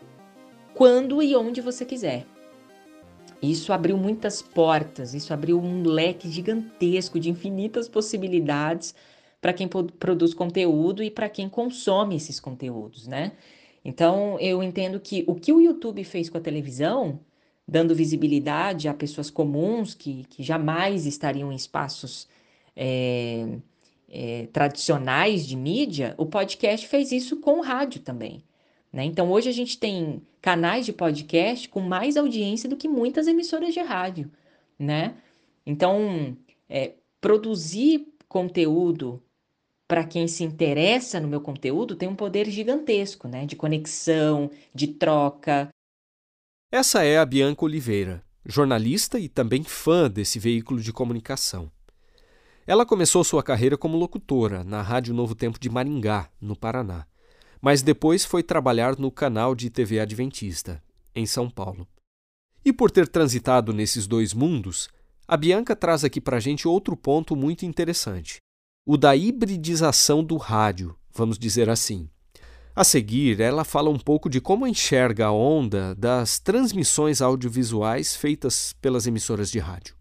quando 0.74 1.22
e 1.22 1.36
onde 1.36 1.60
você 1.60 1.84
quiser. 1.84 2.26
Isso 3.42 3.74
abriu 3.74 3.98
muitas 3.98 4.42
portas, 4.42 5.14
isso 5.14 5.34
abriu 5.34 5.60
um 5.60 5.84
leque 5.84 6.30
gigantesco 6.30 7.20
de 7.20 7.30
infinitas 7.30 7.90
possibilidades 7.90 8.96
para 9.42 9.52
quem 9.52 9.68
produz 9.68 10.34
conteúdo 10.34 11.04
e 11.04 11.12
para 11.12 11.28
quem 11.28 11.50
consome 11.50 12.16
esses 12.16 12.40
conteúdos, 12.40 13.08
né? 13.08 13.34
Então, 13.84 14.40
eu 14.40 14.62
entendo 14.62 15.00
que 15.00 15.24
o 15.28 15.36
que 15.36 15.52
o 15.52 15.60
YouTube 15.60 16.04
fez 16.04 16.30
com 16.30 16.38
a 16.38 16.42
televisão, 16.42 17.20
dando 17.68 17.96
visibilidade 17.96 18.88
a 18.88 18.94
pessoas 18.94 19.30
comuns 19.30 19.96
que, 19.96 20.26
que 20.26 20.44
jamais 20.44 21.06
estariam 21.06 21.52
em 21.52 21.56
espaços 21.56 22.28
é, 22.76 23.48
é, 24.10 24.48
tradicionais 24.54 25.48
de 25.48 25.56
mídia, 25.56 26.14
o 26.18 26.26
podcast 26.26 26.88
fez 26.88 27.12
isso 27.12 27.40
com 27.40 27.60
o 27.60 27.62
rádio 27.62 28.02
também. 28.02 28.44
Né? 28.92 29.06
Então, 29.06 29.32
hoje 29.32 29.50
a 29.50 29.54
gente 29.54 29.78
tem 29.78 30.22
canais 30.42 30.86
de 30.86 30.94
podcast 30.94 31.70
com 31.70 31.80
mais 31.80 32.18
audiência 32.18 32.70
do 32.70 32.76
que 32.76 32.88
muitas 32.88 33.28
emissoras 33.28 33.74
de 33.74 33.80
rádio. 33.80 34.30
Né? 34.78 35.16
Então, 35.66 36.38
é, 36.70 36.94
produzir 37.20 38.08
conteúdo 38.28 39.22
para 39.92 40.06
quem 40.06 40.26
se 40.26 40.42
interessa 40.42 41.20
no 41.20 41.28
meu 41.28 41.42
conteúdo, 41.42 41.98
tem 41.98 42.08
um 42.08 42.16
poder 42.16 42.50
gigantesco, 42.50 43.28
né? 43.28 43.46
De 43.46 43.58
conexão, 43.58 44.50
de 44.74 44.88
troca. 44.88 45.68
Essa 46.72 47.04
é 47.04 47.18
a 47.18 47.26
Bianca 47.26 47.66
Oliveira, 47.66 48.24
jornalista 48.46 49.20
e 49.20 49.28
também 49.28 49.66
fã 49.66 50.10
desse 50.10 50.40
veículo 50.40 50.80
de 50.80 50.94
comunicação. 50.94 51.70
Ela 52.66 52.86
começou 52.86 53.22
sua 53.26 53.44
carreira 53.44 53.78
como 53.78 53.98
locutora 53.98 54.64
na 54.64 54.82
Rádio 54.82 55.14
Novo 55.14 55.36
Tempo 55.36 55.60
de 55.60 55.70
Maringá, 55.70 56.30
no 56.40 56.56
Paraná, 56.56 57.06
mas 57.62 57.82
depois 57.82 58.24
foi 58.24 58.42
trabalhar 58.42 58.98
no 58.98 59.12
canal 59.12 59.54
de 59.54 59.70
TV 59.70 60.00
Adventista, 60.00 60.82
em 61.14 61.26
São 61.26 61.50
Paulo. 61.50 61.86
E 62.64 62.72
por 62.72 62.92
ter 62.92 63.10
transitado 63.10 63.74
nesses 63.74 64.08
dois 64.08 64.34
mundos, 64.34 64.88
a 65.28 65.36
Bianca 65.36 65.76
traz 65.76 66.06
aqui 66.06 66.22
para 66.22 66.40
gente 66.40 66.66
outro 66.66 66.96
ponto 66.96 67.36
muito 67.36 67.66
interessante 67.66 68.40
o 68.86 68.98
da 68.98 69.16
hibridização 69.16 70.24
do 70.24 70.38
rádio, 70.38 70.96
vamos 71.14 71.38
dizer 71.38 71.70
assim. 71.70 72.10
A 72.76 72.84
seguir, 72.84 73.40
ela 73.42 73.64
fala 73.64 73.90
um 73.90 74.00
pouco 74.00 74.30
de 74.30 74.40
como 74.40 74.66
enxerga 74.66 75.26
a 75.26 75.32
onda 75.32 75.94
das 75.96 76.40
transmissões 76.40 77.22
audiovisuais 77.22 78.16
feitas 78.16 78.74
pelas 78.82 79.06
emissoras 79.06 79.52
de 79.52 79.60
rádio. 79.60 79.96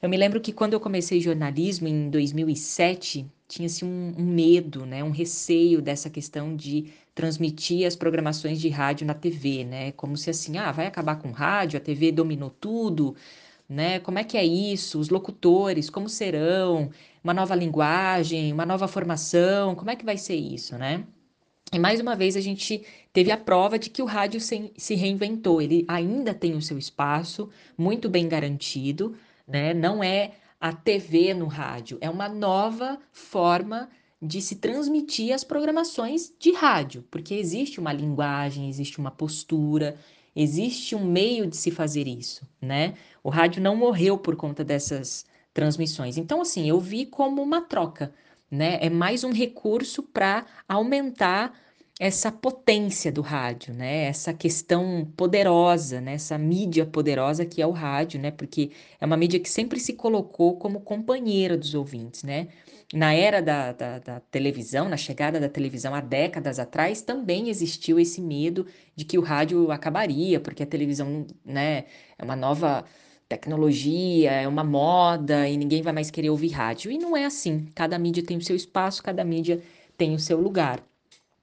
Eu 0.00 0.08
me 0.08 0.16
lembro 0.16 0.40
que 0.40 0.52
quando 0.52 0.74
eu 0.74 0.80
comecei 0.80 1.20
jornalismo 1.20 1.88
em 1.88 2.08
2007, 2.10 3.26
tinha-se 3.48 3.84
um, 3.84 4.14
um, 4.16 4.24
medo, 4.24 4.86
né, 4.86 5.02
um 5.02 5.10
receio 5.10 5.82
dessa 5.82 6.08
questão 6.08 6.54
de 6.54 6.92
transmitir 7.14 7.86
as 7.86 7.96
programações 7.96 8.60
de 8.60 8.68
rádio 8.68 9.06
na 9.06 9.14
TV, 9.14 9.64
né, 9.64 9.92
como 9.92 10.16
se 10.16 10.30
assim, 10.30 10.56
ah, 10.58 10.70
vai 10.70 10.86
acabar 10.86 11.16
com 11.16 11.30
rádio, 11.30 11.78
a 11.78 11.80
TV 11.80 12.12
dominou 12.12 12.50
tudo, 12.50 13.16
né, 13.68 13.98
como 14.00 14.18
é 14.18 14.24
que 14.24 14.36
é 14.36 14.44
isso, 14.44 14.98
os 14.98 15.08
locutores, 15.08 15.88
como 15.88 16.08
serão, 16.08 16.90
uma 17.22 17.32
nova 17.34 17.54
linguagem, 17.54 18.52
uma 18.52 18.66
nova 18.66 18.86
formação, 18.86 19.74
como 19.74 19.90
é 19.90 19.96
que 19.96 20.04
vai 20.04 20.18
ser 20.18 20.34
isso, 20.34 20.76
né? 20.76 21.04
E 21.72 21.78
mais 21.78 21.98
uma 21.98 22.14
vez 22.14 22.36
a 22.36 22.40
gente 22.40 22.84
teve 23.12 23.32
a 23.32 23.36
prova 23.36 23.78
de 23.78 23.90
que 23.90 24.02
o 24.02 24.04
rádio 24.04 24.40
se, 24.40 24.94
reinventou, 24.94 25.60
ele 25.60 25.84
ainda 25.88 26.32
tem 26.32 26.54
o 26.54 26.62
seu 26.62 26.78
espaço 26.78 27.48
muito 27.76 28.08
bem 28.08 28.28
garantido, 28.28 29.16
né? 29.46 29.74
Não 29.74 30.02
é 30.04 30.32
a 30.60 30.72
TV 30.72 31.34
no 31.34 31.46
rádio, 31.46 31.98
é 32.00 32.08
uma 32.08 32.28
nova 32.28 32.98
forma 33.12 33.88
de 34.20 34.40
se 34.40 34.56
transmitir 34.56 35.34
as 35.34 35.44
programações 35.44 36.32
de 36.38 36.52
rádio, 36.52 37.04
porque 37.10 37.34
existe 37.34 37.78
uma 37.80 37.92
linguagem, 37.92 38.68
existe 38.68 38.98
uma 38.98 39.10
postura, 39.10 39.98
existe 40.34 40.94
um 40.94 41.04
meio 41.04 41.46
de 41.46 41.56
se 41.56 41.70
fazer 41.70 42.06
isso, 42.08 42.46
né? 42.60 42.94
O 43.22 43.30
rádio 43.30 43.62
não 43.62 43.76
morreu 43.76 44.18
por 44.18 44.36
conta 44.36 44.64
dessas 44.64 45.26
transmissões. 45.52 46.16
Então, 46.18 46.40
assim, 46.40 46.68
eu 46.68 46.80
vi 46.80 47.06
como 47.06 47.42
uma 47.42 47.62
troca, 47.62 48.12
né? 48.50 48.78
É 48.80 48.90
mais 48.90 49.24
um 49.24 49.32
recurso 49.32 50.02
para 50.02 50.46
aumentar 50.68 51.54
essa 52.00 52.32
potência 52.32 53.12
do 53.12 53.22
rádio, 53.22 53.72
né? 53.72 54.04
Essa 54.06 54.34
questão 54.34 55.10
poderosa, 55.16 56.00
né? 56.00 56.14
Essa 56.14 56.36
mídia 56.36 56.84
poderosa 56.84 57.46
que 57.46 57.62
é 57.62 57.66
o 57.66 57.70
rádio, 57.70 58.20
né? 58.20 58.30
Porque 58.30 58.72
é 59.00 59.06
uma 59.06 59.16
mídia 59.16 59.38
que 59.38 59.48
sempre 59.48 59.78
se 59.78 59.92
colocou 59.92 60.56
como 60.58 60.80
companheira 60.80 61.56
dos 61.56 61.74
ouvintes, 61.74 62.24
né? 62.24 62.48
Na 62.94 63.12
era 63.12 63.42
da, 63.42 63.72
da, 63.72 63.98
da, 63.98 64.20
televisão, 64.20 64.88
na 64.88 64.96
chegada 64.96 65.40
da 65.40 65.48
televisão 65.48 65.92
há 65.96 66.00
décadas 66.00 66.60
atrás, 66.60 67.02
também 67.02 67.48
existiu 67.48 67.98
esse 67.98 68.20
medo 68.20 68.66
de 68.94 69.04
que 69.04 69.18
o 69.18 69.20
rádio 69.20 69.72
acabaria, 69.72 70.38
porque 70.38 70.62
a 70.62 70.66
televisão, 70.66 71.26
né, 71.44 71.86
é 72.16 72.24
uma 72.24 72.36
nova 72.36 72.84
tecnologia, 73.28 74.30
é 74.30 74.46
uma 74.46 74.62
moda 74.62 75.48
e 75.48 75.56
ninguém 75.56 75.82
vai 75.82 75.92
mais 75.92 76.08
querer 76.08 76.30
ouvir 76.30 76.50
rádio. 76.50 76.88
E 76.92 76.96
não 76.96 77.16
é 77.16 77.24
assim. 77.24 77.66
Cada 77.74 77.98
mídia 77.98 78.24
tem 78.24 78.36
o 78.36 78.42
seu 78.42 78.54
espaço, 78.54 79.02
cada 79.02 79.24
mídia 79.24 79.60
tem 79.98 80.14
o 80.14 80.18
seu 80.20 80.40
lugar. 80.40 80.80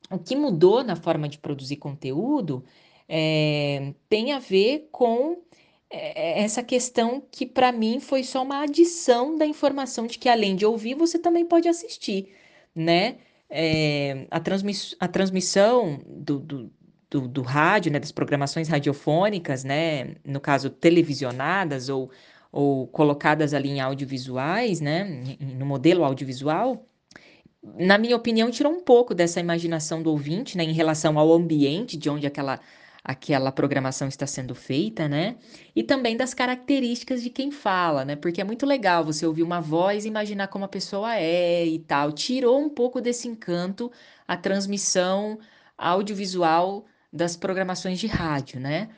O 0.09 0.17
que 0.19 0.37
mudou 0.37 0.85
na 0.85 0.95
forma 0.95 1.27
de 1.27 1.37
produzir 1.37 1.75
conteúdo 1.77 2.63
é, 3.09 3.93
tem 4.07 4.31
a 4.31 4.39
ver 4.39 4.87
com 4.89 5.37
essa 5.91 6.63
questão 6.63 7.21
que 7.31 7.45
para 7.45 7.71
mim 7.71 7.99
foi 7.99 8.23
só 8.23 8.43
uma 8.43 8.63
adição 8.63 9.37
da 9.37 9.45
informação 9.45 10.07
de 10.07 10.17
que 10.17 10.29
além 10.29 10.55
de 10.55 10.65
ouvir 10.65 10.95
você 10.95 11.19
também 11.19 11.45
pode 11.45 11.67
assistir, 11.67 12.29
né? 12.75 13.17
É, 13.49 14.25
a, 14.31 14.39
transmiss 14.39 14.95
a 14.99 15.07
transmissão 15.09 16.01
do, 16.07 16.39
do, 16.39 16.71
do, 17.09 17.27
do, 17.27 17.41
rádio, 17.41 17.91
né, 17.91 17.99
das 17.99 18.11
programações 18.11 18.69
radiofônicas, 18.69 19.65
né, 19.65 20.15
no 20.25 20.39
caso 20.39 20.69
televisionadas 20.69 21.89
ou, 21.89 22.09
ou 22.49 22.87
colocadas 22.87 23.53
ali 23.53 23.69
em 23.69 23.81
audiovisuais, 23.81 24.79
né, 24.79 25.03
no 25.41 25.65
modelo 25.65 26.05
audiovisual, 26.05 26.85
na 27.63 27.97
minha 27.97 28.15
opinião, 28.15 28.49
tirou 28.49 28.71
um 28.71 28.81
pouco 28.81 29.13
dessa 29.13 29.39
imaginação 29.39 30.01
do 30.01 30.09
ouvinte, 30.09 30.57
né, 30.57 30.63
em 30.63 30.73
relação 30.73 31.19
ao 31.19 31.31
ambiente 31.31 31.95
de 31.97 32.09
onde 32.09 32.25
aquela, 32.25 32.59
aquela 33.03 33.51
programação 33.51 34.07
está 34.07 34.27
sendo 34.27 34.53
feita, 34.53 35.07
né? 35.07 35.37
E 35.75 35.83
também 35.83 36.15
das 36.15 36.33
características 36.33 37.23
de 37.23 37.29
quem 37.29 37.51
fala, 37.51 38.05
né? 38.05 38.15
Porque 38.15 38.41
é 38.41 38.43
muito 38.43 38.65
legal 38.65 39.03
você 39.03 39.25
ouvir 39.25 39.43
uma 39.43 39.59
voz 39.59 40.05
e 40.05 40.07
imaginar 40.07 40.47
como 40.47 40.65
a 40.65 40.67
pessoa 40.67 41.15
é 41.15 41.65
e 41.65 41.79
tal. 41.79 42.11
Tirou 42.11 42.59
um 42.59 42.69
pouco 42.69 43.01
desse 43.01 43.27
encanto 43.27 43.91
a 44.27 44.37
transmissão 44.37 45.39
audiovisual 45.77 46.85
das 47.11 47.35
programações 47.35 47.99
de 47.99 48.07
rádio, 48.07 48.59
né? 48.59 48.89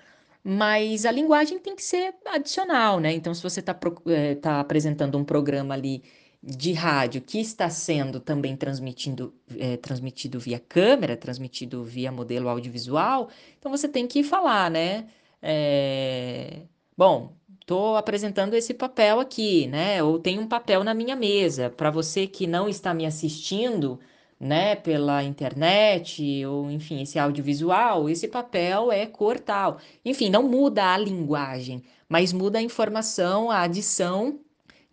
Mas 0.43 1.05
a 1.05 1.11
linguagem 1.11 1.57
tem 1.59 1.75
que 1.75 1.83
ser 1.83 2.13
adicional, 2.27 2.99
né? 2.99 3.13
Então, 3.13 3.33
se 3.33 3.41
você 3.41 3.61
está 3.61 3.77
é, 4.07 4.35
tá 4.35 4.59
apresentando 4.59 5.17
um 5.17 5.23
programa 5.23 5.73
ali 5.73 6.03
de 6.43 6.73
rádio 6.73 7.21
que 7.21 7.39
está 7.39 7.69
sendo 7.69 8.19
também 8.19 8.58
transmitindo, 8.58 9.34
é, 9.58 9.77
transmitido 9.77 10.39
via 10.39 10.60
câmera, 10.60 11.15
transmitido 11.15 11.86
via 11.86 12.12
modelo 12.12 12.49
audiovisual, 12.49 13.29
então 13.58 13.71
você 13.71 13.88
tem 13.88 14.06
que 14.06 14.23
falar, 14.23 14.69
né? 14.69 15.08
É, 15.41 16.63
bom, 16.97 17.34
estou 17.62 17.95
apresentando 17.95 18.56
esse 18.56 18.73
papel 18.73 19.21
aqui, 19.21 19.67
né? 19.67 20.03
Ou 20.03 20.19
tem 20.19 20.38
um 20.38 20.47
papel 20.47 20.84
na 20.84 20.93
minha 20.93 21.15
mesa. 21.15 21.69
Para 21.69 21.89
você 21.89 22.27
que 22.27 22.45
não 22.45 22.67
está 22.67 22.93
me 22.93 23.06
assistindo, 23.06 23.99
né, 24.39 24.75
pela 24.75 25.23
internet, 25.23 26.45
ou 26.45 26.69
enfim, 26.69 27.01
esse 27.01 27.17
audiovisual, 27.17 28.10
esse 28.10 28.27
papel 28.27 28.91
é 28.91 29.06
cor 29.06 29.39
tal. 29.39 29.79
Enfim, 30.03 30.29
não 30.29 30.43
muda 30.43 30.93
a 30.93 30.97
linguagem, 30.97 31.84
mas 32.10 32.34
muda 32.34 32.60
a 32.60 32.62
informação, 32.62 33.49
a 33.49 33.62
adição 33.62 34.39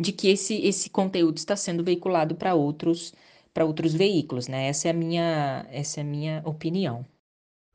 de 0.00 0.12
que 0.12 0.28
esse, 0.28 0.54
esse 0.64 0.88
conteúdo 0.88 1.36
está 1.36 1.54
sendo 1.54 1.84
veiculado 1.84 2.34
para 2.34 2.54
outros 2.54 3.12
para 3.52 3.64
outros 3.64 3.92
veículos, 3.92 4.46
né? 4.46 4.68
Essa 4.68 4.88
é 4.88 4.90
a 4.92 4.94
minha 4.94 5.66
essa 5.70 6.00
é 6.00 6.02
a 6.02 6.06
minha 6.06 6.40
opinião. 6.44 7.04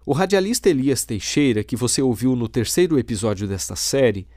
O 0.06 0.14
radialista 0.14 0.70
Elias 0.70 1.06
Teixeira, 1.06 1.64
que 1.64 1.76
você 1.76 2.02
ouviu 2.02 2.36
no 2.36 2.48
terceiro 2.48 2.98
episódio 2.98 3.48
desta 3.48 3.76
série, 3.76 4.28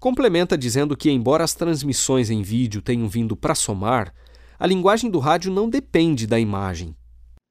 complementa 0.00 0.56
dizendo 0.56 0.96
que 0.96 1.10
embora 1.10 1.44
as 1.44 1.54
transmissões 1.54 2.30
em 2.30 2.42
vídeo 2.42 2.82
tenham 2.82 3.08
vindo 3.08 3.36
para 3.36 3.54
somar, 3.54 4.12
a 4.58 4.66
linguagem 4.66 5.10
do 5.10 5.18
rádio 5.18 5.52
não 5.52 5.68
depende 5.68 6.26
da 6.26 6.40
imagem. 6.40 6.94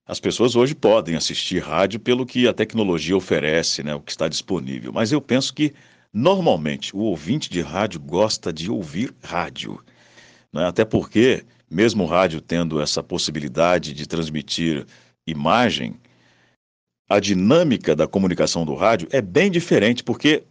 As 0.08 0.20
pessoas 0.20 0.56
hoje 0.56 0.76
podem 0.76 1.16
assistir 1.16 1.62
rádio 1.62 2.00
pelo 2.00 2.26
que 2.26 2.48
a 2.48 2.54
tecnologia 2.54 3.16
oferece, 3.16 3.84
né, 3.84 3.96
o 3.96 4.00
que 4.00 4.12
está 4.12 4.28
disponível, 4.28 4.92
mas 4.92 5.12
eu 5.12 5.22
penso 5.22 5.54
que 5.54 5.74
Normalmente, 6.18 6.96
o 6.96 7.00
ouvinte 7.00 7.50
de 7.50 7.60
rádio 7.60 8.00
gosta 8.00 8.54
de 8.54 8.72
ouvir 8.72 9.14
rádio. 9.22 9.84
Né? 10.54 10.66
Até 10.66 10.86
porque, 10.86 11.44
mesmo 11.70 12.06
o 12.06 12.08
rádio 12.08 12.40
tendo 12.40 12.80
essa 12.80 13.04
possibilidade 13.04 13.94
de 13.94 14.08
transmitir 14.08 14.86
imagem, 15.28 16.00
a 17.10 17.20
dinâmica 17.20 17.94
da 17.94 18.08
comunicação 18.08 18.64
do 18.64 18.76
rádio 18.76 19.10
é 19.12 19.22
bem 19.22 19.52
diferente, 19.52 20.06
porque 20.06 20.44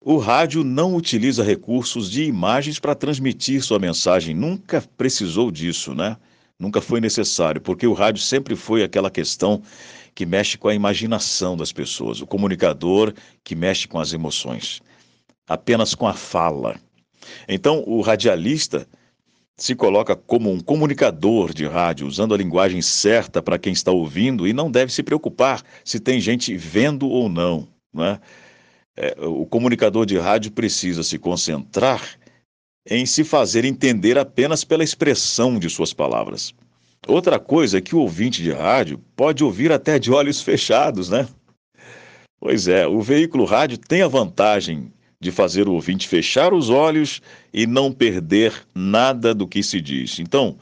o 0.00 0.16
rádio 0.16 0.64
não 0.64 0.96
utiliza 0.96 1.44
recursos 1.44 2.10
de 2.10 2.24
imagens 2.24 2.78
para 2.78 2.94
transmitir 2.94 3.62
sua 3.62 3.78
mensagem. 3.78 4.34
Nunca 4.34 4.82
precisou 4.96 5.50
disso, 5.50 5.94
né? 5.94 6.16
Nunca 6.58 6.80
foi 6.80 6.98
necessário, 6.98 7.60
porque 7.60 7.86
o 7.86 7.92
rádio 7.92 8.22
sempre 8.22 8.56
foi 8.56 8.82
aquela 8.82 9.10
questão 9.10 9.60
que 10.14 10.24
mexe 10.24 10.56
com 10.56 10.68
a 10.68 10.74
imaginação 10.74 11.58
das 11.58 11.72
pessoas, 11.72 12.22
o 12.22 12.26
comunicador 12.26 13.12
que 13.42 13.54
mexe 13.54 13.86
com 13.86 14.00
as 14.00 14.14
emoções 14.14 14.80
apenas 15.46 15.94
com 15.94 16.06
a 16.06 16.14
fala. 16.14 16.76
Então, 17.48 17.82
o 17.86 18.00
radialista 18.00 18.86
se 19.56 19.74
coloca 19.74 20.16
como 20.16 20.50
um 20.50 20.60
comunicador 20.60 21.54
de 21.54 21.66
rádio, 21.66 22.06
usando 22.06 22.34
a 22.34 22.36
linguagem 22.36 22.82
certa 22.82 23.40
para 23.40 23.58
quem 23.58 23.72
está 23.72 23.92
ouvindo 23.92 24.48
e 24.48 24.52
não 24.52 24.70
deve 24.70 24.92
se 24.92 25.02
preocupar 25.02 25.62
se 25.84 26.00
tem 26.00 26.20
gente 26.20 26.56
vendo 26.56 27.08
ou 27.08 27.28
não. 27.28 27.68
Né? 27.92 28.20
É, 28.96 29.14
o 29.20 29.46
comunicador 29.46 30.06
de 30.06 30.18
rádio 30.18 30.50
precisa 30.50 31.02
se 31.02 31.18
concentrar 31.18 32.02
em 32.88 33.06
se 33.06 33.24
fazer 33.24 33.64
entender 33.64 34.18
apenas 34.18 34.64
pela 34.64 34.84
expressão 34.84 35.58
de 35.58 35.70
suas 35.70 35.92
palavras. 35.92 36.52
Outra 37.06 37.38
coisa 37.38 37.78
é 37.78 37.80
que 37.80 37.94
o 37.94 38.00
ouvinte 38.00 38.42
de 38.42 38.50
rádio 38.50 38.98
pode 39.14 39.44
ouvir 39.44 39.70
até 39.70 39.98
de 39.98 40.10
olhos 40.10 40.40
fechados, 40.42 41.08
né? 41.08 41.28
Pois 42.40 42.68
é, 42.68 42.86
o 42.86 43.00
veículo 43.00 43.44
rádio 43.44 43.78
tem 43.78 44.02
a 44.02 44.08
vantagem 44.08 44.92
de 45.24 45.32
fazer 45.32 45.66
o 45.66 45.72
ouvinte 45.72 46.06
fechar 46.06 46.52
os 46.52 46.68
olhos 46.68 47.22
e 47.52 47.66
não 47.66 47.90
perder 47.90 48.52
nada 48.74 49.34
do 49.34 49.48
que 49.48 49.62
se 49.62 49.80
diz. 49.80 50.20
Então, 50.20 50.58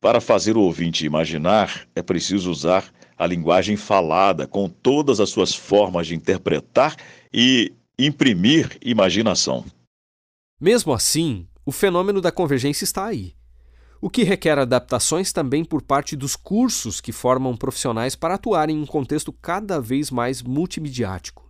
para 0.00 0.22
fazer 0.22 0.56
o 0.56 0.62
ouvinte 0.62 1.04
imaginar, 1.04 1.86
é 1.94 2.02
preciso 2.02 2.50
usar 2.50 2.90
a 3.16 3.26
linguagem 3.26 3.76
falada, 3.76 4.46
com 4.46 4.68
todas 4.68 5.20
as 5.20 5.28
suas 5.28 5.54
formas 5.54 6.06
de 6.06 6.14
interpretar 6.14 6.96
e 7.32 7.72
imprimir 7.98 8.76
imaginação. 8.82 9.64
Mesmo 10.58 10.92
assim, 10.92 11.46
o 11.64 11.70
fenômeno 11.70 12.22
da 12.22 12.32
convergência 12.32 12.84
está 12.84 13.04
aí. 13.04 13.34
O 14.00 14.08
que 14.08 14.22
requer 14.22 14.58
adaptações 14.58 15.30
também 15.30 15.62
por 15.62 15.82
parte 15.82 16.16
dos 16.16 16.36
cursos 16.36 17.02
que 17.02 17.12
formam 17.12 17.54
profissionais 17.54 18.16
para 18.16 18.34
atuarem 18.34 18.76
em 18.76 18.82
um 18.82 18.86
contexto 18.86 19.32
cada 19.32 19.78
vez 19.78 20.10
mais 20.10 20.42
multimediático. 20.42 21.43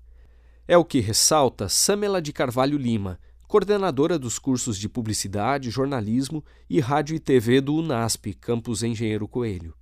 É 0.66 0.78
o 0.78 0.84
que 0.84 0.98
ressalta 0.98 1.68
Samela 1.68 2.22
de 2.22 2.32
Carvalho 2.32 2.78
Lima, 2.78 3.20
coordenadora 3.46 4.18
dos 4.18 4.38
cursos 4.38 4.78
de 4.78 4.88
Publicidade, 4.88 5.68
Jornalismo 5.68 6.42
e 6.70 6.80
Rádio 6.80 7.14
e 7.14 7.20
TV 7.20 7.60
do 7.60 7.74
UNASP, 7.74 8.32
Campus 8.32 8.82
Engenheiro 8.82 9.28
Coelho. 9.28 9.74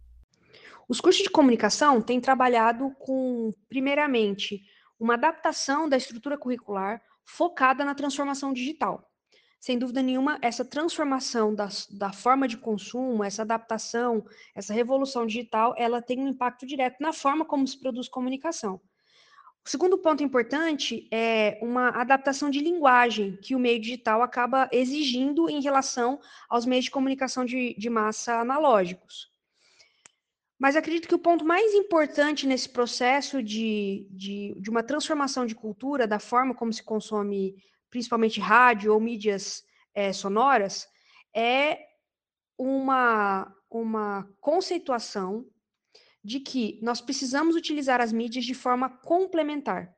Os 0.89 1.01
cursos 1.01 1.23
de 1.23 1.31
comunicação 1.31 2.03
têm 2.03 2.21
trabalhado 2.21 2.91
com, 2.99 3.55
primeiramente, 3.69 4.61
uma 4.99 5.15
adaptação 5.15 5.89
da 5.89 5.97
estrutura 5.97 6.37
curricular 6.37 7.01
focada 7.25 7.85
na 7.85 7.95
transformação 7.95 8.53
digital. 8.53 9.09
Sem 9.61 9.79
dúvida 9.79 10.03
nenhuma, 10.03 10.37
essa 10.43 10.65
transformação 10.65 11.55
da, 11.55 11.69
da 11.91 12.13
forma 12.13 12.49
de 12.49 12.57
consumo, 12.57 13.23
essa 13.23 13.43
adaptação, 13.43 14.27
essa 14.53 14.75
revolução 14.75 15.27
digital, 15.27 15.77
ela 15.79 16.03
tem 16.03 16.19
um 16.19 16.27
impacto 16.27 16.67
direto 16.67 16.97
na 16.99 17.13
forma 17.13 17.45
como 17.45 17.69
se 17.69 17.79
produz 17.79 18.09
comunicação. 18.09 18.81
O 19.65 19.71
segundo 19.71 19.97
ponto 19.97 20.25
importante 20.25 21.09
é 21.13 21.57
uma 21.63 21.91
adaptação 21.91 22.51
de 22.51 22.59
linguagem 22.61 23.37
que 23.37 23.55
o 23.55 23.61
meio 23.61 23.81
digital 23.81 24.21
acaba 24.21 24.69
exigindo 24.73 25.49
em 25.49 25.63
relação 25.63 26.21
aos 26.49 26.67
meios 26.67 26.87
de 26.87 26.91
comunicação 26.91 27.45
de, 27.45 27.75
de 27.79 27.89
massa 27.89 28.41
analógicos. 28.41 29.31
Mas 30.59 30.75
acredito 30.75 31.09
que 31.09 31.15
o 31.15 31.19
ponto 31.19 31.45
mais 31.45 31.75
importante 31.75 32.47
nesse 32.47 32.69
processo 32.69 33.43
de, 33.43 34.07
de, 34.11 34.55
de 34.61 34.71
uma 34.71 34.83
transformação 34.83 35.47
de 35.47 35.55
cultura, 35.55 36.07
da 36.07 36.19
forma 36.19 36.55
como 36.55 36.73
se 36.73 36.83
consome 36.83 37.57
principalmente 37.89 38.41
rádio 38.41 38.93
ou 38.93 39.01
mídias 39.01 39.65
é, 39.95 40.13
sonoras, 40.13 40.89
é 41.35 41.79
uma, 42.59 43.53
uma 43.71 44.29
conceituação 44.41 45.47
de 46.25 46.41
que 46.41 46.79
nós 46.83 47.01
precisamos 47.01 47.57
utilizar 47.57 48.01
as 48.01 48.13
mídias 48.13 48.45
de 48.45 48.55
forma 48.55 48.89
complementar. 48.89 49.95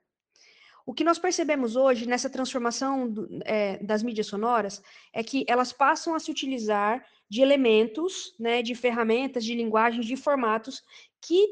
O 0.87 0.93
que 0.93 1.05
nós 1.05 1.19
percebemos 1.19 1.77
hoje 1.77 2.07
nessa 2.07 2.29
transformação 2.29 3.09
do, 3.11 3.29
é, 3.45 3.79
das 3.83 4.03
mídias 4.03 4.27
sonoras 4.27 4.83
é 5.13 5.23
que 5.23 5.45
elas 5.49 5.73
passam 5.73 6.15
a 6.15 6.21
se 6.21 6.31
utilizar 6.31 7.05
de 7.29 7.41
elementos, 7.41 8.35
né, 8.39 8.63
de 8.63 8.75
ferramentas, 8.75 9.45
de 9.45 9.55
linguagens, 9.55 10.05
de 10.05 10.17
formatos 10.17 10.83
que 11.21 11.49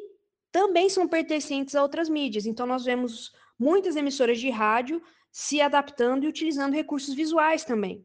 também 0.51 0.89
são 0.91 1.09
pertencentes 1.09 1.75
a 1.75 1.83
outras 1.83 2.11
mídias. 2.11 2.45
Então, 2.45 2.67
nós 2.67 2.85
vemos 2.85 3.33
muitas 3.59 3.97
emissoras 3.97 4.39
de 4.39 4.51
rádio 4.51 5.03
se 5.31 5.63
adaptando 5.63 6.25
e 6.25 6.29
utilizando 6.29 6.75
recursos 6.75 7.15
visuais 7.15 7.65
também. 7.65 8.05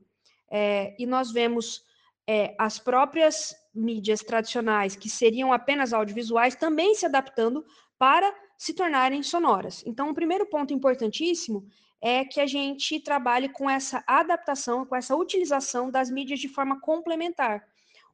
É, 0.49 0.95
e 0.97 1.05
nós 1.05 1.29
vemos 1.29 1.83
é, 2.27 2.53
as 2.59 2.77
próprias 2.77 3.55
mídias 3.73 4.19
tradicionais, 4.19 4.95
que 4.95 5.09
seriam 5.09 5.53
apenas 5.53 5.93
audiovisuais, 5.93 6.55
também 6.55 6.93
se 6.93 7.05
adaptando 7.05 7.65
para 7.97 8.33
se 8.57 8.73
tornarem 8.73 9.23
sonoras. 9.23 9.83
Então, 9.85 10.09
o 10.09 10.13
primeiro 10.13 10.45
ponto 10.45 10.73
importantíssimo 10.73 11.65
é 12.01 12.25
que 12.25 12.39
a 12.39 12.45
gente 12.45 12.99
trabalhe 12.99 13.49
com 13.49 13.69
essa 13.69 14.03
adaptação, 14.05 14.85
com 14.85 14.95
essa 14.95 15.15
utilização 15.15 15.89
das 15.89 16.11
mídias 16.11 16.39
de 16.39 16.47
forma 16.47 16.79
complementar. 16.81 17.65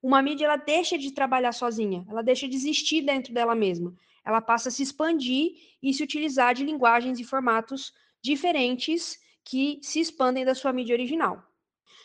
Uma 0.01 0.21
mídia 0.21 0.45
ela 0.45 0.57
deixa 0.57 0.97
de 0.97 1.11
trabalhar 1.11 1.53
sozinha, 1.53 2.05
ela 2.09 2.21
deixa 2.21 2.47
de 2.47 2.55
existir 2.55 3.01
dentro 3.01 3.33
dela 3.33 3.55
mesma. 3.55 3.93
Ela 4.25 4.41
passa 4.41 4.69
a 4.69 4.71
se 4.71 4.83
expandir 4.83 5.53
e 5.81 5.93
se 5.93 6.03
utilizar 6.03 6.53
de 6.53 6.63
linguagens 6.63 7.19
e 7.19 7.23
formatos 7.23 7.93
diferentes 8.21 9.19
que 9.43 9.79
se 9.81 9.99
expandem 9.99 10.45
da 10.45 10.55
sua 10.55 10.71
mídia 10.71 10.93
original. 10.93 11.43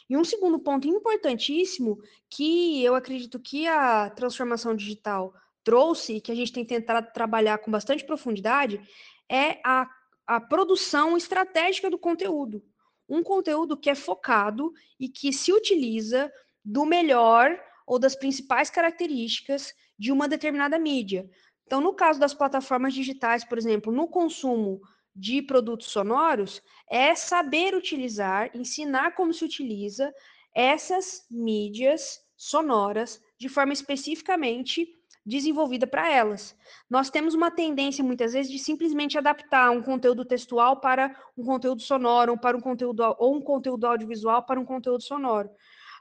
E 0.09 0.17
um 0.17 0.25
segundo 0.25 0.59
ponto 0.59 0.89
importantíssimo 0.89 1.99
que 2.31 2.83
eu 2.83 2.95
acredito 2.95 3.39
que 3.39 3.67
a 3.67 4.09
transformação 4.11 4.75
digital 4.75 5.35
trouxe, 5.63 6.21
que 6.21 6.33
a 6.33 6.35
gente 6.35 6.53
tem 6.53 6.65
tentado 6.65 7.13
trabalhar 7.13 7.59
com 7.59 7.71
bastante 7.71 8.05
profundidade, 8.05 8.81
é 9.29 9.61
a, 9.65 9.87
a 10.27 10.41
produção 10.41 11.17
estratégica 11.17 11.91
do 11.91 11.99
conteúdo. 11.99 12.63
Um 13.09 13.23
conteúdo 13.23 13.77
que 13.77 13.91
é 13.91 13.95
focado 13.95 14.73
e 14.99 15.09
que 15.09 15.33
se 15.33 15.53
utiliza 15.53 16.33
do 16.65 16.87
melhor 16.87 17.59
ou 17.87 17.99
das 17.99 18.17
principais 18.17 18.71
características 18.71 19.75
de 19.99 20.11
uma 20.11 20.29
determinada 20.29 20.79
mídia. 20.79 21.29
Então, 21.67 21.81
no 21.83 21.95
caso 21.95 22.19
das 22.19 22.33
plataformas 22.33 22.95
digitais, 22.95 23.45
por 23.45 23.59
exemplo, 23.59 23.93
no 23.93 24.09
consumo 24.09 24.81
de 25.19 25.43
produtos 25.43 25.89
sonoros 25.89 26.63
é 26.89 27.13
saber 27.17 27.75
utilizar, 27.75 28.51
ensinar 28.55 29.17
como 29.17 29.35
se 29.35 29.45
utiliza 29.45 30.15
essas 30.55 31.27
mídias 31.29 32.21
sonoras 32.37 33.21
de 33.37 33.49
forma 33.49 33.73
especificamente 33.73 34.89
desenvolvida 35.27 35.87
para 35.87 36.09
elas. 36.09 36.57
Nós 36.89 37.11
temos 37.11 37.35
uma 37.35 37.51
tendência 37.51 38.03
muitas 38.03 38.33
vezes 38.33 38.51
de 38.51 38.59
simplesmente 38.61 39.19
adaptar 39.19 39.71
um 39.73 39.83
conteúdo 39.83 40.25
textual 40.25 40.81
para 40.81 41.15
um 41.37 41.45
conteúdo 41.45 41.83
sonoro, 41.83 42.33
ou 42.33 42.39
para 42.39 42.57
um 42.57 42.61
conteúdo 42.61 43.03
ou 43.19 43.37
um 43.37 43.41
conteúdo 43.41 43.87
audiovisual 43.87 44.47
para 44.47 44.61
um 44.61 44.65
conteúdo 44.65 45.03
sonoro. 45.03 45.51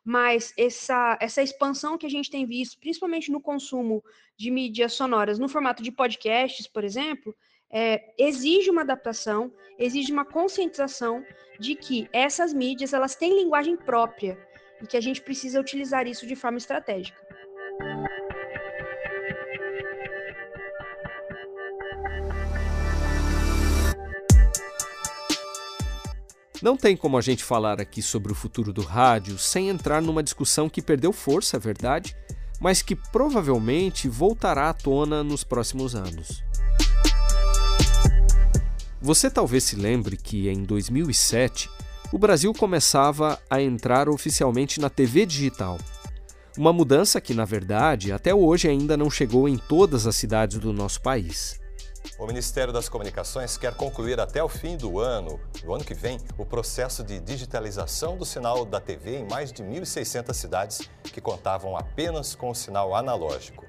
Mas 0.05 0.53
essa, 0.57 1.17
essa 1.19 1.41
expansão 1.41 1.97
que 1.97 2.05
a 2.05 2.09
gente 2.09 2.29
tem 2.29 2.45
visto, 2.45 2.79
principalmente 2.79 3.31
no 3.31 3.41
consumo 3.41 4.01
de 4.37 4.49
mídias 4.51 4.93
sonoras, 4.93 5.39
no 5.39 5.49
formato 5.49 5.83
de 5.83 5.91
podcasts, 5.91 6.67
por 6.67 6.83
exemplo, 6.83 7.35
é, 7.71 8.13
exige 8.17 8.69
uma 8.69 8.81
adaptação, 8.81 9.51
exige 9.77 10.11
uma 10.11 10.25
conscientização 10.25 11.23
de 11.59 11.75
que 11.75 12.07
essas 12.13 12.53
mídias 12.53 12.93
elas 12.93 13.15
têm 13.15 13.35
linguagem 13.35 13.75
própria 13.75 14.37
e 14.81 14.87
que 14.87 14.97
a 14.97 15.01
gente 15.01 15.21
precisa 15.21 15.59
utilizar 15.59 16.07
isso 16.07 16.25
de 16.25 16.35
forma 16.35 16.57
estratégica. 16.57 17.25
Não 26.61 26.75
tem 26.75 26.97
como 26.97 27.17
a 27.17 27.21
gente 27.21 27.43
falar 27.43 27.79
aqui 27.79 28.01
sobre 28.01 28.31
o 28.31 28.35
futuro 28.35 28.73
do 28.73 28.81
rádio 28.81 29.37
sem 29.37 29.69
entrar 29.69 30.01
numa 30.01 30.23
discussão 30.23 30.67
que 30.67 30.81
perdeu 30.81 31.13
força, 31.13 31.57
é 31.57 31.59
verdade, 31.59 32.15
mas 32.59 32.81
que 32.81 32.95
provavelmente 32.95 34.09
voltará 34.09 34.69
à 34.69 34.73
tona 34.73 35.23
nos 35.23 35.43
próximos 35.43 35.93
anos. 35.93 36.46
Você 38.99 39.29
talvez 39.29 39.63
se 39.63 39.75
lembre 39.75 40.17
que 40.17 40.49
em 40.49 40.63
2007 40.63 41.69
o 42.11 42.17
Brasil 42.17 42.51
começava 42.51 43.39
a 43.47 43.61
entrar 43.61 44.09
oficialmente 44.09 44.79
na 44.79 44.89
TV 44.89 45.23
digital. 45.23 45.77
Uma 46.57 46.73
mudança 46.73 47.21
que, 47.21 47.35
na 47.35 47.45
verdade, 47.45 48.11
até 48.11 48.33
hoje 48.33 48.67
ainda 48.67 48.97
não 48.97 49.11
chegou 49.11 49.47
em 49.47 49.55
todas 49.55 50.07
as 50.07 50.15
cidades 50.15 50.57
do 50.57 50.73
nosso 50.73 50.99
país. 50.99 51.59
O 52.17 52.25
Ministério 52.25 52.73
das 52.73 52.89
Comunicações 52.89 53.55
quer 53.55 53.75
concluir 53.75 54.19
até 54.19 54.43
o 54.43 54.49
fim 54.49 54.75
do 54.75 54.99
ano, 54.99 55.39
do 55.63 55.75
ano 55.75 55.83
que 55.83 55.93
vem, 55.93 56.17
o 56.35 56.43
processo 56.43 57.03
de 57.03 57.19
digitalização 57.19 58.17
do 58.17 58.25
sinal 58.25 58.65
da 58.65 58.79
TV 58.79 59.17
em 59.17 59.27
mais 59.29 59.51
de 59.51 59.61
1.600 59.61 60.33
cidades 60.33 60.89
que 61.03 61.21
contavam 61.21 61.77
apenas 61.77 62.33
com 62.33 62.49
o 62.49 62.55
sinal 62.55 62.95
analógico. 62.95 63.66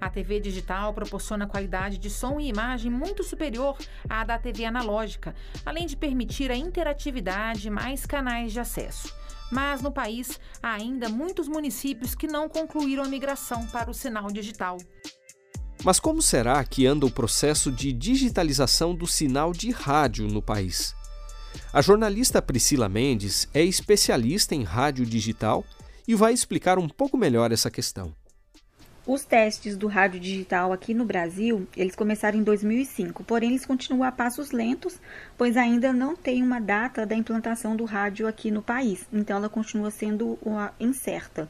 A 0.00 0.10
TV 0.10 0.40
digital 0.40 0.92
proporciona 0.92 1.46
qualidade 1.46 1.98
de 1.98 2.10
som 2.10 2.40
e 2.40 2.48
imagem 2.48 2.90
muito 2.90 3.22
superior 3.22 3.76
à 4.08 4.24
da 4.24 4.38
TV 4.38 4.64
analógica, 4.64 5.34
além 5.64 5.86
de 5.86 5.96
permitir 5.96 6.50
a 6.50 6.56
interatividade 6.56 7.68
e 7.68 7.70
mais 7.70 8.04
canais 8.04 8.52
de 8.52 8.60
acesso. 8.60 9.14
Mas 9.50 9.82
no 9.82 9.92
país 9.92 10.40
há 10.62 10.72
ainda 10.72 11.08
muitos 11.08 11.46
municípios 11.46 12.14
que 12.14 12.26
não 12.26 12.48
concluíram 12.48 13.04
a 13.04 13.08
migração 13.08 13.66
para 13.66 13.90
o 13.90 13.94
sinal 13.94 14.28
digital. 14.28 14.78
Mas 15.84 15.98
como 15.98 16.22
será 16.22 16.64
que 16.64 16.86
anda 16.86 17.04
o 17.04 17.10
processo 17.10 17.70
de 17.70 17.92
digitalização 17.92 18.94
do 18.94 19.06
sinal 19.06 19.52
de 19.52 19.70
rádio 19.70 20.28
no 20.28 20.40
país? 20.40 20.94
A 21.72 21.82
jornalista 21.82 22.40
Priscila 22.40 22.88
Mendes 22.88 23.48
é 23.52 23.62
especialista 23.62 24.54
em 24.54 24.62
rádio 24.62 25.04
digital 25.04 25.64
e 26.06 26.14
vai 26.14 26.32
explicar 26.32 26.78
um 26.78 26.88
pouco 26.88 27.16
melhor 27.16 27.52
essa 27.52 27.70
questão. 27.70 28.14
Os 29.04 29.24
testes 29.24 29.76
do 29.76 29.88
rádio 29.88 30.20
digital 30.20 30.72
aqui 30.72 30.94
no 30.94 31.04
Brasil, 31.04 31.66
eles 31.76 31.96
começaram 31.96 32.38
em 32.38 32.42
2005, 32.44 33.24
porém 33.24 33.50
eles 33.50 33.66
continuam 33.66 34.04
a 34.04 34.12
passos 34.12 34.52
lentos, 34.52 35.00
pois 35.36 35.56
ainda 35.56 35.92
não 35.92 36.14
tem 36.14 36.40
uma 36.40 36.60
data 36.60 37.04
da 37.04 37.16
implantação 37.16 37.74
do 37.74 37.84
rádio 37.84 38.28
aqui 38.28 38.48
no 38.48 38.62
país, 38.62 39.04
então 39.12 39.38
ela 39.38 39.48
continua 39.48 39.90
sendo 39.90 40.38
incerta. 40.78 41.48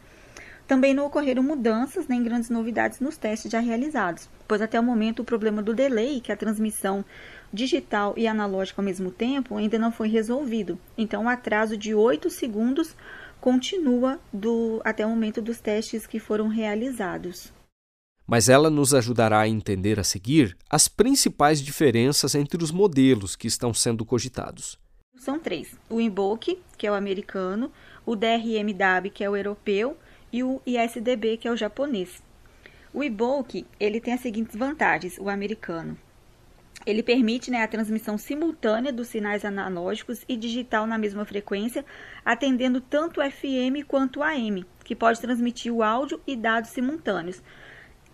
Também 0.66 0.94
não 0.94 1.04
ocorreram 1.04 1.42
mudanças 1.42 2.08
nem 2.08 2.22
grandes 2.22 2.48
novidades 2.48 3.00
nos 3.00 3.18
testes 3.18 3.52
já 3.52 3.60
realizados, 3.60 4.30
pois 4.48 4.62
até 4.62 4.80
o 4.80 4.82
momento 4.82 5.20
o 5.20 5.24
problema 5.24 5.62
do 5.62 5.74
delay, 5.74 6.22
que 6.22 6.32
é 6.32 6.34
a 6.34 6.38
transmissão 6.38 7.04
digital 7.52 8.14
e 8.16 8.26
analógica 8.26 8.80
ao 8.80 8.84
mesmo 8.86 9.10
tempo, 9.10 9.58
ainda 9.58 9.78
não 9.78 9.92
foi 9.92 10.08
resolvido. 10.08 10.78
Então, 10.96 11.26
o 11.26 11.28
atraso 11.28 11.76
de 11.76 11.94
8 11.94 12.30
segundos 12.30 12.96
continua 13.42 14.20
do, 14.32 14.80
até 14.84 15.04
o 15.04 15.10
momento 15.10 15.42
dos 15.42 15.60
testes 15.60 16.06
que 16.06 16.20
foram 16.20 16.46
realizados. 16.46 17.52
Mas 18.24 18.48
ela 18.48 18.70
nos 18.70 18.94
ajudará 18.94 19.40
a 19.40 19.48
entender 19.48 19.98
a 19.98 20.04
seguir 20.04 20.56
as 20.70 20.86
principais 20.86 21.60
diferenças 21.60 22.36
entre 22.36 22.62
os 22.62 22.70
modelos 22.70 23.34
que 23.34 23.48
estão 23.48 23.74
sendo 23.74 24.04
cogitados. 24.04 24.78
São 25.16 25.40
três: 25.40 25.76
o 25.90 26.00
INBOK, 26.00 26.62
que 26.78 26.86
é 26.86 26.90
o 26.90 26.94
americano, 26.94 27.72
o 28.06 28.14
DRMW, 28.14 29.10
que 29.12 29.24
é 29.24 29.28
o 29.28 29.36
europeu, 29.36 29.98
e 30.32 30.44
o 30.44 30.62
ISDB, 30.64 31.36
que 31.36 31.48
é 31.48 31.50
o 31.50 31.56
japonês. 31.56 32.22
O 32.94 33.02
IBOK 33.02 33.66
ele 33.80 34.00
tem 34.00 34.14
as 34.14 34.20
seguintes 34.20 34.54
vantagens: 34.54 35.18
o 35.18 35.28
americano 35.28 35.98
ele 36.86 37.02
permite 37.02 37.50
né, 37.50 37.62
a 37.62 37.68
transmissão 37.68 38.18
simultânea 38.18 38.92
dos 38.92 39.08
sinais 39.08 39.44
analógicos 39.44 40.24
e 40.28 40.36
digital 40.36 40.86
na 40.86 40.98
mesma 40.98 41.24
frequência, 41.24 41.84
atendendo 42.24 42.80
tanto 42.80 43.20
FM 43.20 43.86
quanto 43.86 44.22
AM, 44.22 44.64
que 44.84 44.96
pode 44.96 45.20
transmitir 45.20 45.72
o 45.72 45.82
áudio 45.82 46.20
e 46.26 46.36
dados 46.36 46.70
simultâneos. 46.70 47.42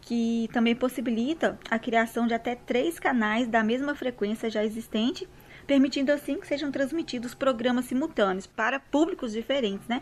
que 0.01 0.49
também 0.55 0.75
possibilita 0.75 1.59
a 1.71 1.79
criação 1.79 2.27
de 2.27 2.33
até 2.33 2.55
três 2.55 2.99
canais 2.99 3.47
da 3.47 3.63
mesma 3.63 3.95
frequência 3.95 4.49
já 4.49 4.65
existente, 4.65 5.29
permitindo 5.67 6.11
assim 6.11 6.41
que 6.41 6.47
sejam 6.47 6.73
transmitidos 6.73 7.35
programas 7.35 7.85
simultâneos 7.85 8.47
para 8.47 8.81
públicos 8.81 9.33
diferentes, 9.33 9.87
né? 9.87 10.01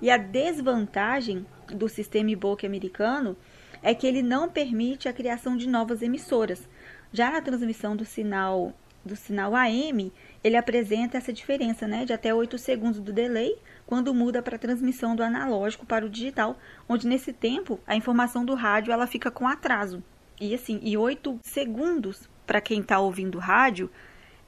E 0.00 0.10
a 0.10 0.16
desvantagem 0.16 1.44
do 1.66 1.88
sistema 1.88 2.30
Ibope 2.30 2.66
americano 2.66 3.36
é 3.82 3.94
que 3.94 4.06
ele 4.06 4.22
não 4.22 4.48
permite 4.48 5.08
a 5.08 5.12
criação 5.12 5.56
de 5.56 5.68
novas 5.68 6.02
emissoras. 6.02 6.68
Já 7.12 7.30
na 7.30 7.40
transmissão 7.40 7.96
do 7.96 8.04
sinal 8.04 8.74
do 9.04 9.16
sinal 9.16 9.54
AM, 9.54 10.12
ele 10.44 10.56
apresenta 10.56 11.16
essa 11.16 11.32
diferença, 11.32 11.88
né, 11.88 12.04
de 12.04 12.12
até 12.12 12.34
8 12.34 12.58
segundos 12.58 13.00
do 13.00 13.12
delay, 13.12 13.56
quando 13.86 14.12
muda 14.12 14.42
para 14.42 14.56
a 14.56 14.58
transmissão 14.58 15.16
do 15.16 15.22
analógico 15.22 15.86
para 15.86 16.04
o 16.04 16.10
digital, 16.10 16.58
onde 16.86 17.06
nesse 17.06 17.32
tempo 17.32 17.80
a 17.86 17.96
informação 17.96 18.44
do 18.44 18.54
rádio 18.54 18.92
ela 18.92 19.06
fica 19.06 19.30
com 19.30 19.48
atraso. 19.48 20.02
E 20.40 20.54
assim, 20.54 20.78
e 20.82 20.96
8 20.96 21.38
segundos 21.42 22.28
para 22.46 22.60
quem 22.60 22.80
está 22.80 23.00
ouvindo 23.00 23.38
rádio 23.38 23.90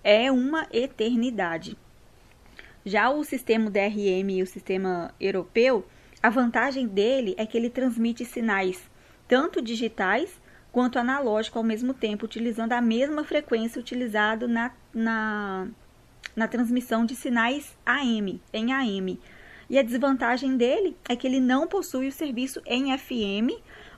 é 0.04 0.30
uma 0.30 0.66
eternidade. 0.72 1.76
Já 2.84 3.10
o 3.10 3.24
sistema 3.24 3.70
DRM 3.70 4.30
e 4.30 4.42
o 4.42 4.46
sistema 4.46 5.14
europeu, 5.20 5.86
a 6.22 6.30
vantagem 6.30 6.86
dele 6.86 7.34
é 7.36 7.46
que 7.46 7.56
ele 7.56 7.70
transmite 7.70 8.24
sinais 8.24 8.90
tanto 9.26 9.62
digitais 9.62 10.40
quanto 10.72 10.98
analógico 10.98 11.58
ao 11.58 11.64
mesmo 11.64 11.92
tempo, 11.92 12.24
utilizando 12.24 12.72
a 12.72 12.80
mesma 12.80 13.24
frequência 13.24 13.80
utilizada 13.80 14.46
na, 14.46 14.70
na, 14.94 15.68
na 16.34 16.48
transmissão 16.48 17.04
de 17.04 17.14
sinais 17.14 17.76
AM, 17.84 18.40
em 18.52 18.72
AM. 18.72 19.20
E 19.68 19.78
a 19.78 19.82
desvantagem 19.82 20.56
dele 20.56 20.96
é 21.08 21.14
que 21.14 21.26
ele 21.26 21.40
não 21.40 21.66
possui 21.66 22.08
o 22.08 22.12
serviço 22.12 22.60
em 22.66 22.96
FM, 22.96 23.52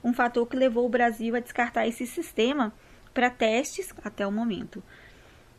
um 0.05 0.13
fator 0.13 0.47
que 0.47 0.57
levou 0.57 0.87
o 0.87 0.91
Brasil 0.91 1.35
a 1.35 1.41
descartar 1.41 1.87
esse 1.87 2.07
sistema 2.07 2.73
para 3.15 3.31
testes 3.31 3.95
até 4.05 4.27
o 4.27 4.33
momento. 4.33 4.83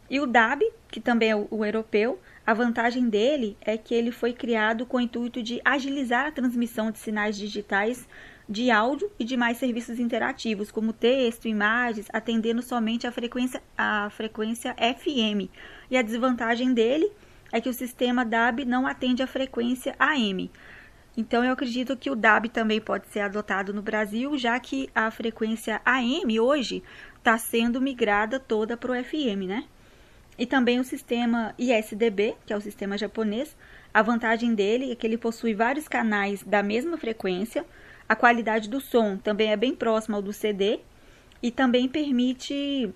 E 0.09 0.19
o 0.19 0.27
DAB, 0.27 0.61
que 0.89 0.99
também 0.99 1.31
é 1.31 1.35
o, 1.35 1.47
o 1.49 1.65
europeu, 1.65 2.19
a 2.45 2.53
vantagem 2.53 3.09
dele 3.09 3.57
é 3.61 3.77
que 3.77 3.95
ele 3.95 4.11
foi 4.11 4.33
criado 4.33 4.85
com 4.85 4.97
o 4.97 5.01
intuito 5.01 5.41
de 5.41 5.61
agilizar 5.63 6.27
a 6.27 6.31
transmissão 6.31 6.91
de 6.91 6.99
sinais 6.99 7.37
digitais 7.37 8.07
de 8.47 8.69
áudio 8.69 9.11
e 9.17 9.23
de 9.23 9.37
mais 9.37 9.57
serviços 9.57 9.99
interativos, 9.99 10.71
como 10.71 10.93
texto, 10.93 11.47
imagens, 11.47 12.07
atendendo 12.11 12.61
somente 12.61 13.07
a 13.07 13.11
frequência, 13.11 13.61
a 13.77 14.09
frequência 14.09 14.75
FM. 14.75 15.49
E 15.89 15.97
a 15.97 16.01
desvantagem 16.01 16.73
dele 16.73 17.11
é 17.51 17.61
que 17.61 17.69
o 17.69 17.73
sistema 17.73 18.25
DAB 18.25 18.65
não 18.65 18.87
atende 18.87 19.21
a 19.23 19.27
frequência 19.27 19.95
AM. 19.99 20.49
Então, 21.15 21.43
eu 21.43 21.53
acredito 21.53 21.95
que 21.95 22.09
o 22.09 22.15
DAB 22.15 22.49
também 22.49 22.81
pode 22.81 23.07
ser 23.07 23.19
adotado 23.19 23.71
no 23.71 23.83
Brasil, 23.83 24.35
já 24.37 24.59
que 24.59 24.89
a 24.95 25.11
frequência 25.11 25.79
AM 25.85 26.39
hoje 26.39 26.83
está 27.17 27.37
sendo 27.37 27.79
migrada 27.79 28.39
toda 28.39 28.75
para 28.75 28.91
o 28.91 29.03
FM, 29.03 29.45
né? 29.47 29.65
E 30.37 30.47
também 30.47 30.79
o 30.79 30.83
sistema 30.83 31.53
ISDB, 31.59 32.35
que 32.45 32.51
é 32.51 32.57
o 32.57 32.61
sistema 32.61 32.97
japonês. 32.97 33.55
A 33.93 34.01
vantagem 34.01 34.55
dele 34.55 34.91
é 34.91 34.95
que 34.95 35.05
ele 35.05 35.17
possui 35.17 35.53
vários 35.53 35.87
canais 35.87 36.41
da 36.41 36.63
mesma 36.63 36.97
frequência, 36.97 37.63
a 38.07 38.15
qualidade 38.15 38.69
do 38.69 38.79
som 38.81 39.17
também 39.17 39.51
é 39.51 39.57
bem 39.57 39.75
próxima 39.75 40.17
ao 40.17 40.21
do 40.21 40.33
CD 40.33 40.79
e 41.41 41.51
também 41.51 41.87
permite 41.87 42.93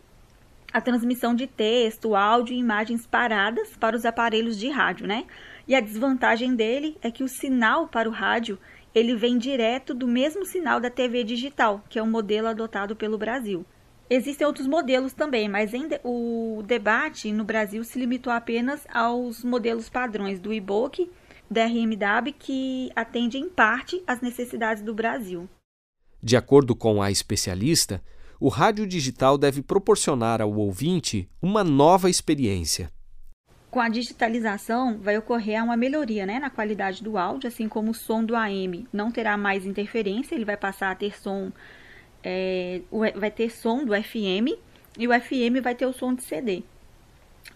a 0.72 0.82
transmissão 0.82 1.34
de 1.34 1.48
texto, 1.48 2.16
áudio 2.16 2.54
e 2.54 2.60
imagens 2.60 3.06
paradas 3.06 3.76
para 3.78 3.96
os 3.96 4.06
aparelhos 4.06 4.58
de 4.58 4.70
rádio, 4.70 5.08
né? 5.08 5.26
E 5.68 5.76
a 5.76 5.80
desvantagem 5.80 6.56
dele 6.56 6.98
é 7.02 7.10
que 7.10 7.24
o 7.24 7.28
sinal 7.28 7.88
para 7.88 8.08
o 8.08 8.12
rádio 8.12 8.60
ele 8.94 9.16
vem 9.16 9.38
direto 9.38 9.94
do 9.94 10.08
mesmo 10.08 10.46
sinal 10.46 10.80
da 10.80 10.90
TV 10.90 11.24
digital, 11.24 11.84
que 11.90 12.00
é 12.00 12.04
o 12.04 12.08
modelo 12.08 12.48
adotado 12.48 12.96
pelo 12.96 13.18
Brasil. 13.18 13.66
Existem 14.10 14.48
outros 14.48 14.66
modelos 14.66 15.14
também, 15.14 15.50
mas 15.50 15.72
o 16.04 16.64
debate 16.66 17.32
no 17.32 17.44
Brasil 17.44 17.84
se 17.84 18.00
limitou 18.00 18.32
apenas 18.32 18.88
aos 18.94 19.44
modelos 19.44 19.90
padrões 19.90 20.40
do 20.40 20.54
IBOC 20.54 21.10
da 21.50 21.66
RMW 21.66 22.34
que 22.38 22.92
atende 22.96 23.38
em 23.38 23.50
parte 23.50 24.04
às 24.06 24.22
necessidades 24.22 24.84
do 24.84 24.94
Brasil. 24.94 25.50
De 26.22 26.36
acordo 26.36 26.76
com 26.76 27.02
a 27.02 27.12
especialista, 27.12 28.02
o 28.40 28.50
rádio 28.50 28.86
digital 28.86 29.38
deve 29.38 29.62
proporcionar 29.62 30.42
ao 30.42 30.54
ouvinte 30.54 31.30
uma 31.42 31.64
nova 31.64 32.10
experiência. 32.10 32.92
Com 33.70 33.82
a 33.82 33.90
digitalização, 33.90 34.98
vai 34.98 35.18
ocorrer 35.18 35.64
uma 35.64 35.76
melhoria 35.76 36.26
né, 36.26 36.40
na 36.40 36.50
qualidade 36.50 37.04
do 37.04 37.18
áudio, 37.18 37.48
assim 37.48 37.68
como 37.68 37.92
o 37.92 37.96
som 37.96 38.24
do 38.24 38.36
AM 38.36 38.88
não 38.94 39.12
terá 39.12 39.38
mais 39.38 39.66
interferência, 39.66 40.36
ele 40.36 40.46
vai 40.46 40.58
passar 40.58 40.92
a 40.92 40.96
ter 40.96 41.20
som, 41.20 41.52
é, 42.24 42.82
vai 43.16 43.30
ter 43.30 43.52
som 43.52 43.84
do 43.84 43.94
FM 43.94 44.58
e 44.98 45.08
o 45.08 45.12
FM 45.12 45.62
vai 45.62 45.76
ter 45.76 45.86
o 45.86 45.94
som 45.94 46.14
de 46.14 46.24
CD. 46.24 46.64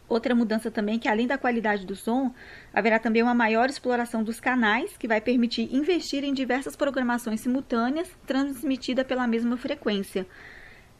Outra 0.07 0.35
mudança 0.35 0.69
também 0.69 0.95
é 0.95 0.99
que 0.99 1.07
além 1.07 1.25
da 1.25 1.37
qualidade 1.37 1.85
do 1.85 1.95
som, 1.95 2.33
haverá 2.73 2.99
também 2.99 3.23
uma 3.23 3.33
maior 3.33 3.69
exploração 3.69 4.23
dos 4.23 4.39
canais, 4.39 4.97
que 4.97 5.07
vai 5.07 5.21
permitir 5.21 5.73
investir 5.73 6.23
em 6.23 6.33
diversas 6.33 6.75
programações 6.75 7.41
simultâneas 7.41 8.09
transmitida 8.25 9.05
pela 9.05 9.25
mesma 9.25 9.55
frequência. 9.55 10.27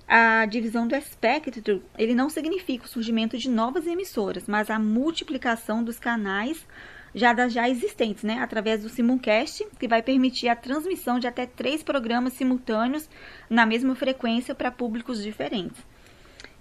A 0.08 0.45
divisão 0.45 0.88
do 0.88 0.95
espectro, 0.95 1.84
ele 1.97 2.13
não 2.13 2.30
significa 2.30 2.86
o 2.86 2.88
surgimento 2.88 3.38
de 3.38 3.49
novas 3.49 3.88
emissoras, 3.88 4.47
mas 4.47 4.69
a 4.69 4.80
multiplicação 4.80 5.84
dos 5.84 5.99
canais 5.99 6.65
já 7.13 7.34
das 7.34 7.51
já 7.51 7.69
existentes, 7.69 8.23
né, 8.23 8.39
através 8.39 8.84
do 8.84 8.89
simulcast, 8.89 9.65
que 9.80 9.88
vai 9.88 10.01
permitir 10.01 10.47
a 10.47 10.56
transmissão 10.56 11.19
de 11.19 11.27
até 11.27 11.45
três 11.45 11.84
programas 11.84 12.34
simultâneos 12.34 13.10
na 13.49 13.65
mesma 13.65 13.95
frequência 13.95 14.56
para 14.56 14.71
públicos 14.71 15.21
diferentes. 15.21 15.77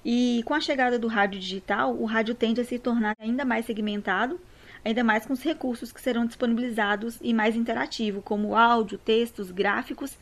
E 0.04 0.42
com 0.46 0.54
a 0.54 0.60
chegada 0.60 0.98
do 0.98 1.08
rádio 1.08 1.38
digital, 1.38 1.94
o 1.94 2.06
rádio 2.06 2.34
tende 2.34 2.60
a 2.60 2.64
se 2.64 2.78
tornar 2.78 3.14
ainda 3.18 3.44
mais 3.44 3.66
segmentado, 3.66 4.40
ainda 4.84 5.04
mais 5.04 5.26
com 5.26 5.32
os 5.32 5.42
recursos 5.42 5.92
que 5.92 6.00
serão 6.00 6.24
disponibilizados 6.24 7.18
e 7.20 7.34
mais 7.34 7.54
interativo, 7.54 8.22
como 8.22 8.56
áudio, 8.56 8.98
textos, 8.98 9.50
gráficos 9.50 10.16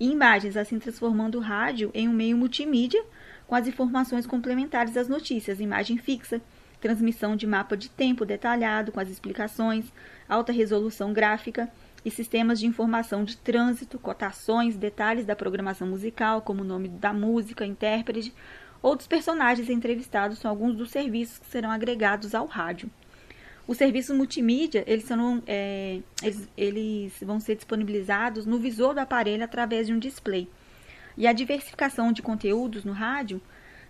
e 0.00 0.10
imagens, 0.10 0.56
assim 0.56 0.78
transformando 0.78 1.38
o 1.38 1.40
rádio 1.40 1.90
em 1.94 2.08
um 2.08 2.12
meio 2.12 2.36
multimídia 2.36 3.02
com 3.46 3.54
as 3.54 3.66
informações 3.66 4.26
complementares 4.26 4.94
das 4.94 5.08
notícias, 5.08 5.60
imagem 5.60 5.98
fixa, 5.98 6.40
transmissão 6.80 7.36
de 7.36 7.46
mapa 7.46 7.76
de 7.76 7.88
tempo 7.88 8.24
detalhado 8.24 8.90
com 8.90 9.00
as 9.00 9.10
explicações, 9.10 9.92
alta 10.28 10.52
resolução 10.52 11.12
gráfica 11.12 11.68
e 12.04 12.10
sistemas 12.10 12.58
de 12.58 12.66
informação 12.66 13.24
de 13.24 13.36
trânsito, 13.36 13.98
cotações, 13.98 14.76
detalhes 14.76 15.26
da 15.26 15.36
programação 15.36 15.86
musical, 15.86 16.40
como 16.40 16.62
o 16.62 16.64
nome 16.64 16.88
da 16.88 17.12
música, 17.12 17.66
intérprete, 17.66 18.32
Outros 18.82 19.06
personagens 19.06 19.68
entrevistados 19.68 20.38
são 20.38 20.50
alguns 20.50 20.74
dos 20.74 20.90
serviços 20.90 21.38
que 21.38 21.46
serão 21.46 21.70
agregados 21.70 22.34
ao 22.34 22.46
rádio. 22.46 22.90
Os 23.66 23.76
serviços 23.76 24.16
multimídia, 24.16 24.82
eles, 24.86 25.04
são, 25.04 25.42
é, 25.46 26.00
eles, 26.22 26.48
eles 26.56 27.12
vão 27.22 27.38
ser 27.38 27.54
disponibilizados 27.54 28.46
no 28.46 28.58
visor 28.58 28.94
do 28.94 29.00
aparelho 29.00 29.44
através 29.44 29.86
de 29.86 29.92
um 29.92 29.98
display. 29.98 30.48
E 31.16 31.26
a 31.26 31.32
diversificação 31.32 32.10
de 32.10 32.22
conteúdos 32.22 32.84
no 32.84 32.92
rádio 32.92 33.40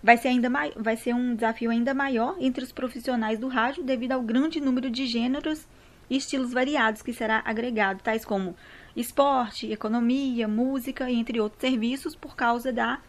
vai 0.02 0.16
ser, 0.16 0.28
ainda 0.28 0.50
vai 0.76 0.96
ser 0.96 1.14
um 1.14 1.34
desafio 1.34 1.70
ainda 1.70 1.94
maior 1.94 2.36
entre 2.40 2.64
os 2.64 2.72
profissionais 2.72 3.38
do 3.38 3.48
rádio 3.48 3.84
devido 3.84 4.12
ao 4.12 4.22
grande 4.22 4.60
número 4.60 4.90
de 4.90 5.06
gêneros 5.06 5.66
e 6.10 6.16
estilos 6.16 6.52
variados 6.52 7.02
que 7.02 7.12
será 7.12 7.40
agregado, 7.44 8.02
tais 8.02 8.24
como 8.24 8.56
esporte, 8.96 9.70
economia, 9.70 10.48
música, 10.48 11.08
entre 11.08 11.40
outros 11.40 11.60
serviços, 11.60 12.16
por 12.16 12.34
causa 12.34 12.72
da 12.72 13.00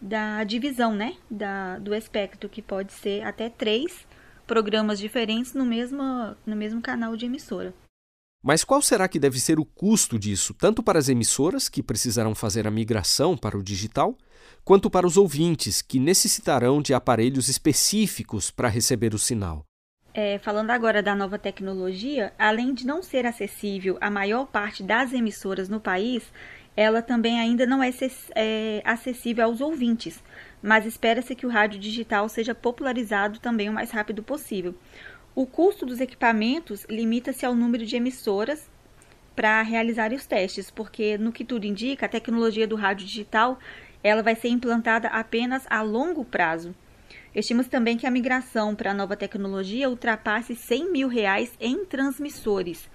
da 0.00 0.44
divisão, 0.44 0.94
né, 0.94 1.16
da, 1.30 1.78
do 1.78 1.94
espectro, 1.94 2.48
que 2.48 2.60
pode 2.60 2.92
ser 2.92 3.22
até 3.22 3.48
três 3.48 4.06
programas 4.46 4.98
diferentes 4.98 5.54
no 5.54 5.64
mesmo, 5.64 6.02
no 6.44 6.56
mesmo 6.56 6.80
canal 6.80 7.16
de 7.16 7.26
emissora. 7.26 7.74
Mas 8.42 8.62
qual 8.62 8.82
será 8.82 9.08
que 9.08 9.18
deve 9.18 9.40
ser 9.40 9.58
o 9.58 9.64
custo 9.64 10.18
disso, 10.18 10.52
tanto 10.52 10.82
para 10.82 10.98
as 10.98 11.08
emissoras, 11.08 11.66
que 11.66 11.82
precisarão 11.82 12.34
fazer 12.34 12.66
a 12.66 12.70
migração 12.70 13.38
para 13.38 13.56
o 13.56 13.62
digital, 13.62 14.18
quanto 14.62 14.90
para 14.90 15.06
os 15.06 15.16
ouvintes, 15.16 15.80
que 15.80 15.98
necessitarão 15.98 16.82
de 16.82 16.92
aparelhos 16.92 17.48
específicos 17.48 18.50
para 18.50 18.68
receber 18.68 19.14
o 19.14 19.18
sinal? 19.18 19.64
É, 20.12 20.38
falando 20.38 20.70
agora 20.70 21.02
da 21.02 21.14
nova 21.14 21.38
tecnologia, 21.38 22.34
além 22.38 22.74
de 22.74 22.86
não 22.86 23.02
ser 23.02 23.26
acessível 23.26 23.96
à 24.00 24.10
maior 24.10 24.46
parte 24.46 24.82
das 24.82 25.12
emissoras 25.12 25.68
no 25.68 25.80
país, 25.80 26.22
ela 26.76 27.00
também 27.02 27.38
ainda 27.38 27.66
não 27.66 27.82
é, 27.82 27.90
é 28.34 28.82
acessível 28.84 29.44
aos 29.44 29.60
ouvintes, 29.60 30.22
mas 30.62 30.86
espera-se 30.86 31.34
que 31.34 31.46
o 31.46 31.50
rádio 31.50 31.78
digital 31.78 32.28
seja 32.28 32.54
popularizado 32.54 33.38
também 33.38 33.68
o 33.68 33.72
mais 33.72 33.90
rápido 33.90 34.22
possível. 34.22 34.74
O 35.34 35.46
custo 35.46 35.84
dos 35.84 36.00
equipamentos 36.00 36.86
limita-se 36.88 37.44
ao 37.44 37.54
número 37.54 37.84
de 37.84 37.96
emissoras 37.96 38.70
para 39.34 39.60
realizar 39.62 40.12
os 40.12 40.26
testes, 40.26 40.70
porque 40.70 41.18
no 41.18 41.32
que 41.32 41.44
tudo 41.44 41.66
indica, 41.66 42.06
a 42.06 42.08
tecnologia 42.08 42.66
do 42.66 42.76
rádio 42.76 43.06
digital 43.06 43.58
ela 44.02 44.22
vai 44.22 44.34
ser 44.36 44.48
implantada 44.48 45.08
apenas 45.08 45.66
a 45.68 45.82
longo 45.82 46.24
prazo. 46.24 46.74
Estima-se 47.34 47.68
também 47.68 47.96
que 47.96 48.06
a 48.06 48.10
migração 48.10 48.76
para 48.76 48.92
a 48.92 48.94
nova 48.94 49.16
tecnologia 49.16 49.88
ultrapasse 49.88 50.54
100 50.54 50.92
mil 50.92 51.08
reais 51.08 51.52
em 51.58 51.84
transmissores. 51.84 52.88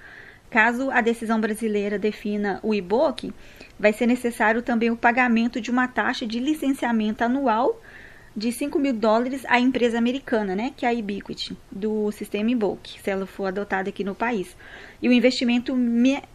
Caso 0.50 0.90
a 0.92 1.02
decisão 1.02 1.42
brasileira 1.42 2.00
defina 2.00 2.60
o 2.64 2.74
IBOC, 2.74 3.34
vai 3.80 3.94
ser 3.94 4.06
necessário 4.06 4.62
também 4.62 4.92
o 4.92 4.98
pagamento 4.98 5.62
de 5.62 5.72
uma 5.72 5.88
taxa 5.88 6.28
de 6.28 6.40
licenciamento 6.40 7.24
anual 7.24 7.82
de 8.36 8.52
5 8.52 8.78
mil 8.78 8.94
dólares 8.94 9.44
à 9.48 9.60
empresa 9.60 9.98
americana, 9.98 10.56
né, 10.56 10.72
que 10.76 10.86
é 10.86 10.90
a 10.90 10.94
Ubiquiti, 10.94 11.58
do 11.72 12.12
sistema 12.12 12.52
IBOC, 12.52 13.00
se 13.02 13.10
ela 13.10 13.26
for 13.26 13.46
adotada 13.46 13.90
aqui 13.90 14.04
no 14.04 14.14
país. 14.14 14.56
E 15.02 15.10
o 15.10 15.12
investimento, 15.12 15.76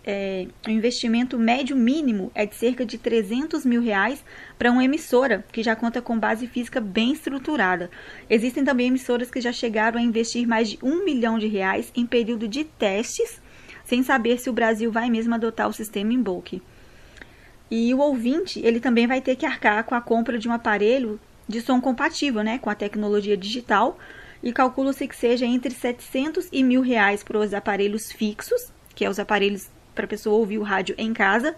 é, 0.05 0.47
o 0.67 0.71
investimento 0.71 1.39
médio 1.39 1.77
mínimo 1.77 2.31
é 2.35 2.45
de 2.45 2.55
cerca 2.57 2.85
de 2.85 2.99
300 2.99 3.65
mil 3.65 3.81
reais 3.81 4.25
para 4.59 4.71
uma 4.71 4.85
emissora 4.85 5.45
que 5.53 5.63
já 5.63 5.77
conta 5.77 6.03
com 6.03 6.19
base 6.19 6.47
física 6.47 6.81
bem 6.81 7.13
estruturada. 7.13 7.91
Existem 8.29 8.65
também 8.65 8.89
emissoras 8.89 9.31
que 9.31 9.41
já 9.41 9.53
chegaram 9.53 9.99
a 9.99 10.03
investir 10.03 10.47
mais 10.47 10.71
de 10.71 10.79
um 10.83 11.05
milhão 11.05 11.39
de 11.39 11.47
reais 11.47 11.93
em 11.95 12.05
período 12.05 12.49
de 12.49 12.65
testes, 12.65 13.41
sem 13.85 14.03
saber 14.03 14.39
se 14.39 14.51
o 14.51 14.53
Brasil 14.53 14.91
vai 14.91 15.09
mesmo 15.09 15.35
adotar 15.35 15.69
o 15.69 15.73
sistema 15.73 16.13
em 16.13 16.21
bulk. 16.21 16.61
E 17.77 17.93
o 17.93 17.99
ouvinte, 17.99 18.61
ele 18.65 18.79
também 18.79 19.05
vai 19.05 19.21
ter 19.21 19.35
que 19.35 19.45
arcar 19.45 19.83
com 19.83 19.97
a 19.97 20.01
compra 20.01 20.39
de 20.39 20.49
um 20.49 20.53
aparelho 20.53 21.19
de 21.49 21.61
som 21.61 21.81
compatível 21.81 22.41
né, 22.41 22.57
com 22.57 22.71
a 22.71 22.75
tecnologia 22.77 23.37
digital 23.37 23.99
e 24.41 24.53
calcula-se 24.53 25.09
que 25.09 25.17
seja 25.17 25.45
entre 25.45 25.75
700 25.75 26.49
e 26.53 26.63
mil 26.63 26.83
reais 26.83 27.25
para 27.25 27.37
os 27.37 27.53
aparelhos 27.53 28.13
fixos, 28.13 28.71
que 28.95 29.05
é 29.05 29.11
os 29.11 29.19
aparelhos 29.19 29.69
para 29.93 30.05
a 30.05 30.09
pessoa 30.09 30.39
ouvir 30.39 30.59
o 30.59 30.63
rádio 30.63 30.95
em 30.97 31.13
casa, 31.13 31.57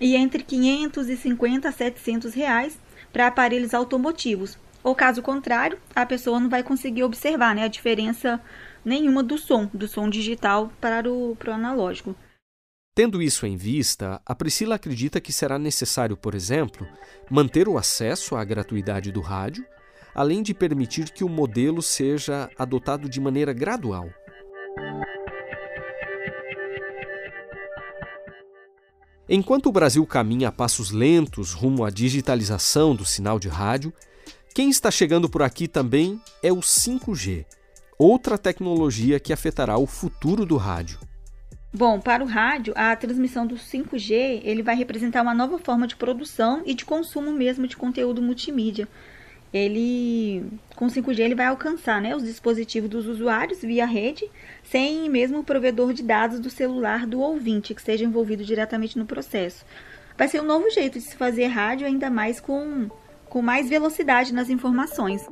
e 0.00 0.16
entre 0.16 0.42
550 0.42 1.68
a 1.68 1.70
700 1.70 2.34
reais 2.34 2.76
para 3.12 3.28
aparelhos 3.28 3.72
automotivos. 3.72 4.58
Ou 4.82 4.96
caso 4.96 5.22
contrário, 5.22 5.78
a 5.94 6.04
pessoa 6.04 6.40
não 6.40 6.48
vai 6.48 6.64
conseguir 6.64 7.04
observar 7.04 7.54
né, 7.54 7.62
a 7.62 7.68
diferença 7.68 8.40
nenhuma 8.84 9.22
do 9.22 9.38
som, 9.38 9.70
do 9.72 9.86
som 9.86 10.10
digital 10.10 10.72
para 10.80 11.08
o, 11.08 11.36
para 11.36 11.52
o 11.52 11.54
analógico. 11.54 12.16
Tendo 12.94 13.22
isso 13.22 13.46
em 13.46 13.56
vista, 13.56 14.20
a 14.26 14.34
Priscila 14.34 14.74
acredita 14.74 15.20
que 15.20 15.32
será 15.32 15.58
necessário, 15.58 16.16
por 16.16 16.34
exemplo, 16.34 16.86
manter 17.30 17.68
o 17.68 17.78
acesso 17.78 18.34
à 18.34 18.44
gratuidade 18.44 19.12
do 19.12 19.20
rádio, 19.20 19.64
além 20.12 20.42
de 20.42 20.52
permitir 20.52 21.10
que 21.10 21.22
o 21.22 21.28
modelo 21.28 21.80
seja 21.80 22.50
adotado 22.58 23.08
de 23.08 23.20
maneira 23.20 23.52
gradual. 23.52 24.10
Enquanto 29.28 29.66
o 29.66 29.72
Brasil 29.72 30.04
caminha 30.04 30.48
a 30.48 30.52
passos 30.52 30.90
lentos 30.90 31.52
rumo 31.52 31.84
à 31.84 31.90
digitalização 31.90 32.96
do 32.96 33.04
sinal 33.04 33.38
de 33.38 33.48
rádio, 33.48 33.92
quem 34.52 34.68
está 34.68 34.90
chegando 34.90 35.30
por 35.30 35.42
aqui 35.42 35.68
também 35.68 36.20
é 36.42 36.52
o 36.52 36.56
5G, 36.56 37.46
outra 37.96 38.36
tecnologia 38.36 39.20
que 39.20 39.32
afetará 39.32 39.78
o 39.78 39.86
futuro 39.86 40.44
do 40.44 40.56
rádio. 40.56 40.98
Bom, 41.72 42.00
para 42.00 42.24
o 42.24 42.26
rádio, 42.26 42.72
a 42.76 42.96
transmissão 42.96 43.46
do 43.46 43.54
5G 43.54 44.40
ele 44.42 44.60
vai 44.60 44.74
representar 44.74 45.22
uma 45.22 45.32
nova 45.32 45.56
forma 45.56 45.86
de 45.86 45.94
produção 45.94 46.62
e 46.66 46.74
de 46.74 46.84
consumo 46.84 47.32
mesmo 47.32 47.68
de 47.68 47.76
conteúdo 47.76 48.20
multimídia. 48.20 48.88
Ele, 49.52 50.44
com 50.74 50.88
5G, 50.88 51.20
ele 51.20 51.34
vai 51.36 51.46
alcançar 51.46 52.00
né, 52.02 52.14
os 52.14 52.24
dispositivos 52.24 52.90
dos 52.90 53.06
usuários 53.06 53.62
via 53.62 53.86
rede, 53.86 54.28
sem 54.64 55.08
mesmo 55.08 55.40
o 55.40 55.44
provedor 55.44 55.92
de 55.92 56.02
dados 56.02 56.40
do 56.40 56.50
celular 56.50 57.06
do 57.06 57.20
ouvinte 57.20 57.72
que 57.72 57.80
esteja 57.80 58.04
envolvido 58.04 58.44
diretamente 58.44 58.98
no 58.98 59.06
processo. 59.06 59.64
Vai 60.18 60.26
ser 60.26 60.40
um 60.40 60.46
novo 60.46 60.68
jeito 60.70 60.98
de 60.98 61.04
se 61.04 61.16
fazer 61.16 61.46
rádio, 61.46 61.86
ainda 61.86 62.10
mais 62.10 62.40
com, 62.40 62.88
com 63.28 63.40
mais 63.40 63.68
velocidade 63.68 64.34
nas 64.34 64.50
informações. 64.50 65.24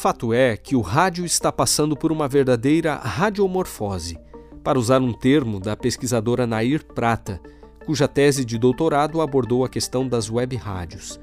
Fato 0.00 0.32
é 0.32 0.56
que 0.56 0.74
o 0.74 0.80
rádio 0.80 1.26
está 1.26 1.52
passando 1.52 1.94
por 1.94 2.10
uma 2.10 2.26
verdadeira 2.26 2.94
radiomorfose, 2.94 4.18
para 4.64 4.78
usar 4.78 5.02
um 5.02 5.12
termo 5.12 5.60
da 5.60 5.76
pesquisadora 5.76 6.46
Nair 6.46 6.82
Prata, 6.82 7.38
cuja 7.84 8.08
tese 8.08 8.42
de 8.42 8.56
doutorado 8.56 9.20
abordou 9.20 9.62
a 9.62 9.68
questão 9.68 10.08
das 10.08 10.30
web 10.30 10.56
rádios. 10.56 11.20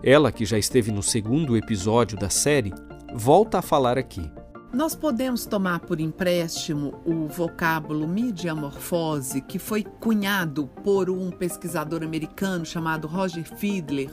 Ela, 0.00 0.30
que 0.30 0.44
já 0.44 0.56
esteve 0.56 0.92
no 0.92 1.02
segundo 1.02 1.56
episódio 1.56 2.16
da 2.16 2.30
série, 2.30 2.72
volta 3.12 3.58
a 3.58 3.62
falar 3.62 3.98
aqui. 3.98 4.30
Nós 4.72 4.94
podemos 4.94 5.44
tomar 5.44 5.80
por 5.80 5.98
empréstimo 5.98 7.02
o 7.04 7.26
vocábulo 7.26 8.06
mediamorfose, 8.06 9.40
que 9.40 9.58
foi 9.58 9.82
cunhado 9.82 10.68
por 10.84 11.10
um 11.10 11.32
pesquisador 11.32 12.04
americano 12.04 12.64
chamado 12.64 13.08
Roger 13.08 13.44
Fiedler 13.56 14.10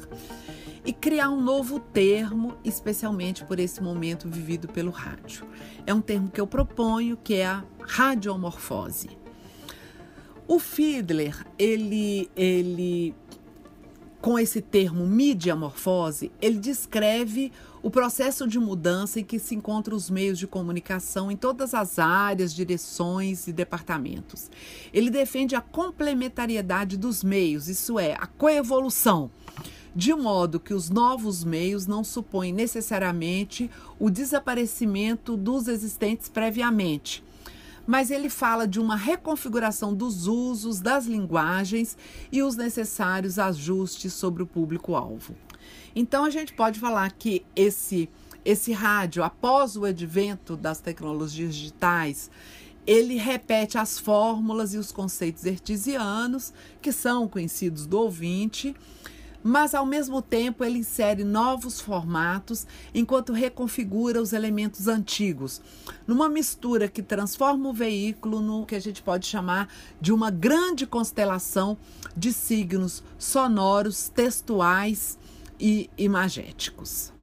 e 0.85 0.91
criar 0.91 1.29
um 1.29 1.41
novo 1.41 1.79
termo, 1.79 2.55
especialmente 2.63 3.45
por 3.45 3.59
esse 3.59 3.81
momento 3.81 4.27
vivido 4.27 4.67
pelo 4.67 4.91
rádio. 4.91 5.47
É 5.85 5.93
um 5.93 6.01
termo 6.01 6.29
que 6.29 6.41
eu 6.41 6.47
proponho, 6.47 7.17
que 7.17 7.35
é 7.35 7.45
a 7.45 7.63
radiomorfose. 7.81 9.09
O 10.47 10.59
Fiedler, 10.59 11.45
ele, 11.57 12.29
ele 12.35 13.15
com 14.19 14.37
esse 14.37 14.61
termo 14.61 15.07
mediamorfose, 15.07 16.31
ele 16.41 16.59
descreve 16.59 17.51
o 17.81 17.89
processo 17.89 18.47
de 18.47 18.59
mudança 18.59 19.19
em 19.19 19.23
que 19.23 19.39
se 19.39 19.55
encontram 19.55 19.97
os 19.97 20.09
meios 20.09 20.37
de 20.37 20.45
comunicação 20.45 21.31
em 21.31 21.35
todas 21.35 21.73
as 21.73 21.97
áreas, 21.97 22.53
direções 22.53 23.47
e 23.47 23.53
departamentos. 23.53 24.51
Ele 24.93 25.09
defende 25.09 25.55
a 25.55 25.61
complementariedade 25.61 26.97
dos 26.97 27.23
meios, 27.23 27.67
isso 27.67 27.97
é, 27.97 28.13
a 28.13 28.27
coevolução 28.27 29.31
de 29.95 30.13
modo 30.13 30.59
que 30.59 30.73
os 30.73 30.89
novos 30.89 31.43
meios 31.43 31.85
não 31.85 32.03
supõem 32.03 32.53
necessariamente 32.53 33.69
o 33.99 34.09
desaparecimento 34.09 35.35
dos 35.35 35.67
existentes 35.67 36.29
previamente. 36.29 37.23
Mas 37.85 38.11
ele 38.11 38.29
fala 38.29 38.67
de 38.67 38.79
uma 38.79 38.95
reconfiguração 38.95 39.93
dos 39.93 40.27
usos, 40.27 40.79
das 40.79 41.05
linguagens 41.05 41.97
e 42.31 42.41
os 42.41 42.55
necessários 42.55 43.39
ajustes 43.39 44.13
sobre 44.13 44.43
o 44.43 44.47
público-alvo. 44.47 45.35
Então 45.95 46.23
a 46.23 46.29
gente 46.29 46.53
pode 46.53 46.79
falar 46.79 47.11
que 47.11 47.43
esse 47.55 48.09
esse 48.43 48.71
rádio, 48.71 49.23
após 49.23 49.77
o 49.77 49.85
advento 49.85 50.57
das 50.57 50.79
tecnologias 50.79 51.53
digitais, 51.53 52.31
ele 52.85 53.15
repete 53.15 53.77
as 53.77 53.99
fórmulas 53.99 54.73
e 54.73 54.77
os 54.77 54.91
conceitos 54.91 55.45
artesianos 55.45 56.51
que 56.81 56.91
são 56.91 57.27
conhecidos 57.27 57.85
do 57.85 57.99
ouvinte, 57.99 58.75
mas 59.43 59.73
ao 59.73 59.85
mesmo 59.85 60.21
tempo 60.21 60.63
ele 60.63 60.79
insere 60.79 61.23
novos 61.23 61.79
formatos 61.79 62.65
enquanto 62.93 63.33
reconfigura 63.33 64.21
os 64.21 64.33
elementos 64.33 64.87
antigos, 64.87 65.61
numa 66.05 66.29
mistura 66.29 66.87
que 66.87 67.01
transforma 67.01 67.69
o 67.69 67.73
veículo 67.73 68.41
no 68.41 68.65
que 68.65 68.75
a 68.75 68.79
gente 68.79 69.01
pode 69.01 69.25
chamar 69.25 69.67
de 69.99 70.11
uma 70.11 70.29
grande 70.29 70.85
constelação 70.85 71.77
de 72.15 72.33
signos 72.33 73.03
sonoros, 73.17 74.09
textuais 74.09 75.17
e 75.59 75.89
imagéticos. 75.97 77.13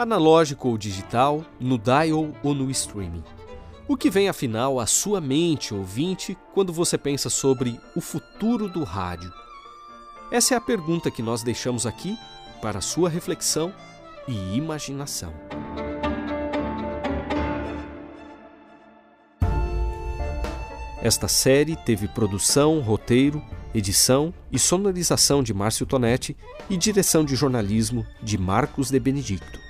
Analógico 0.00 0.68
ou 0.70 0.78
digital, 0.78 1.44
no 1.60 1.76
dial 1.76 2.32
ou 2.42 2.54
no 2.54 2.70
streaming. 2.70 3.22
O 3.86 3.98
que 3.98 4.08
vem 4.08 4.30
afinal 4.30 4.80
à 4.80 4.86
sua 4.86 5.20
mente, 5.20 5.74
ouvinte, 5.74 6.38
quando 6.54 6.72
você 6.72 6.96
pensa 6.96 7.28
sobre 7.28 7.78
o 7.94 8.00
futuro 8.00 8.66
do 8.66 8.82
rádio? 8.82 9.30
Essa 10.32 10.54
é 10.54 10.56
a 10.56 10.60
pergunta 10.60 11.10
que 11.10 11.22
nós 11.22 11.42
deixamos 11.42 11.84
aqui 11.84 12.16
para 12.62 12.80
sua 12.80 13.10
reflexão 13.10 13.74
e 14.26 14.56
imaginação. 14.56 15.34
Esta 21.02 21.28
série 21.28 21.76
teve 21.76 22.08
produção, 22.08 22.80
roteiro, 22.80 23.42
edição 23.74 24.32
e 24.50 24.58
sonorização 24.58 25.42
de 25.42 25.52
Márcio 25.52 25.84
Tonetti 25.84 26.36
e 26.70 26.76
direção 26.76 27.22
de 27.22 27.34
jornalismo 27.34 28.06
de 28.22 28.38
Marcos 28.38 28.90
de 28.90 28.98
Benedicto. 29.00 29.69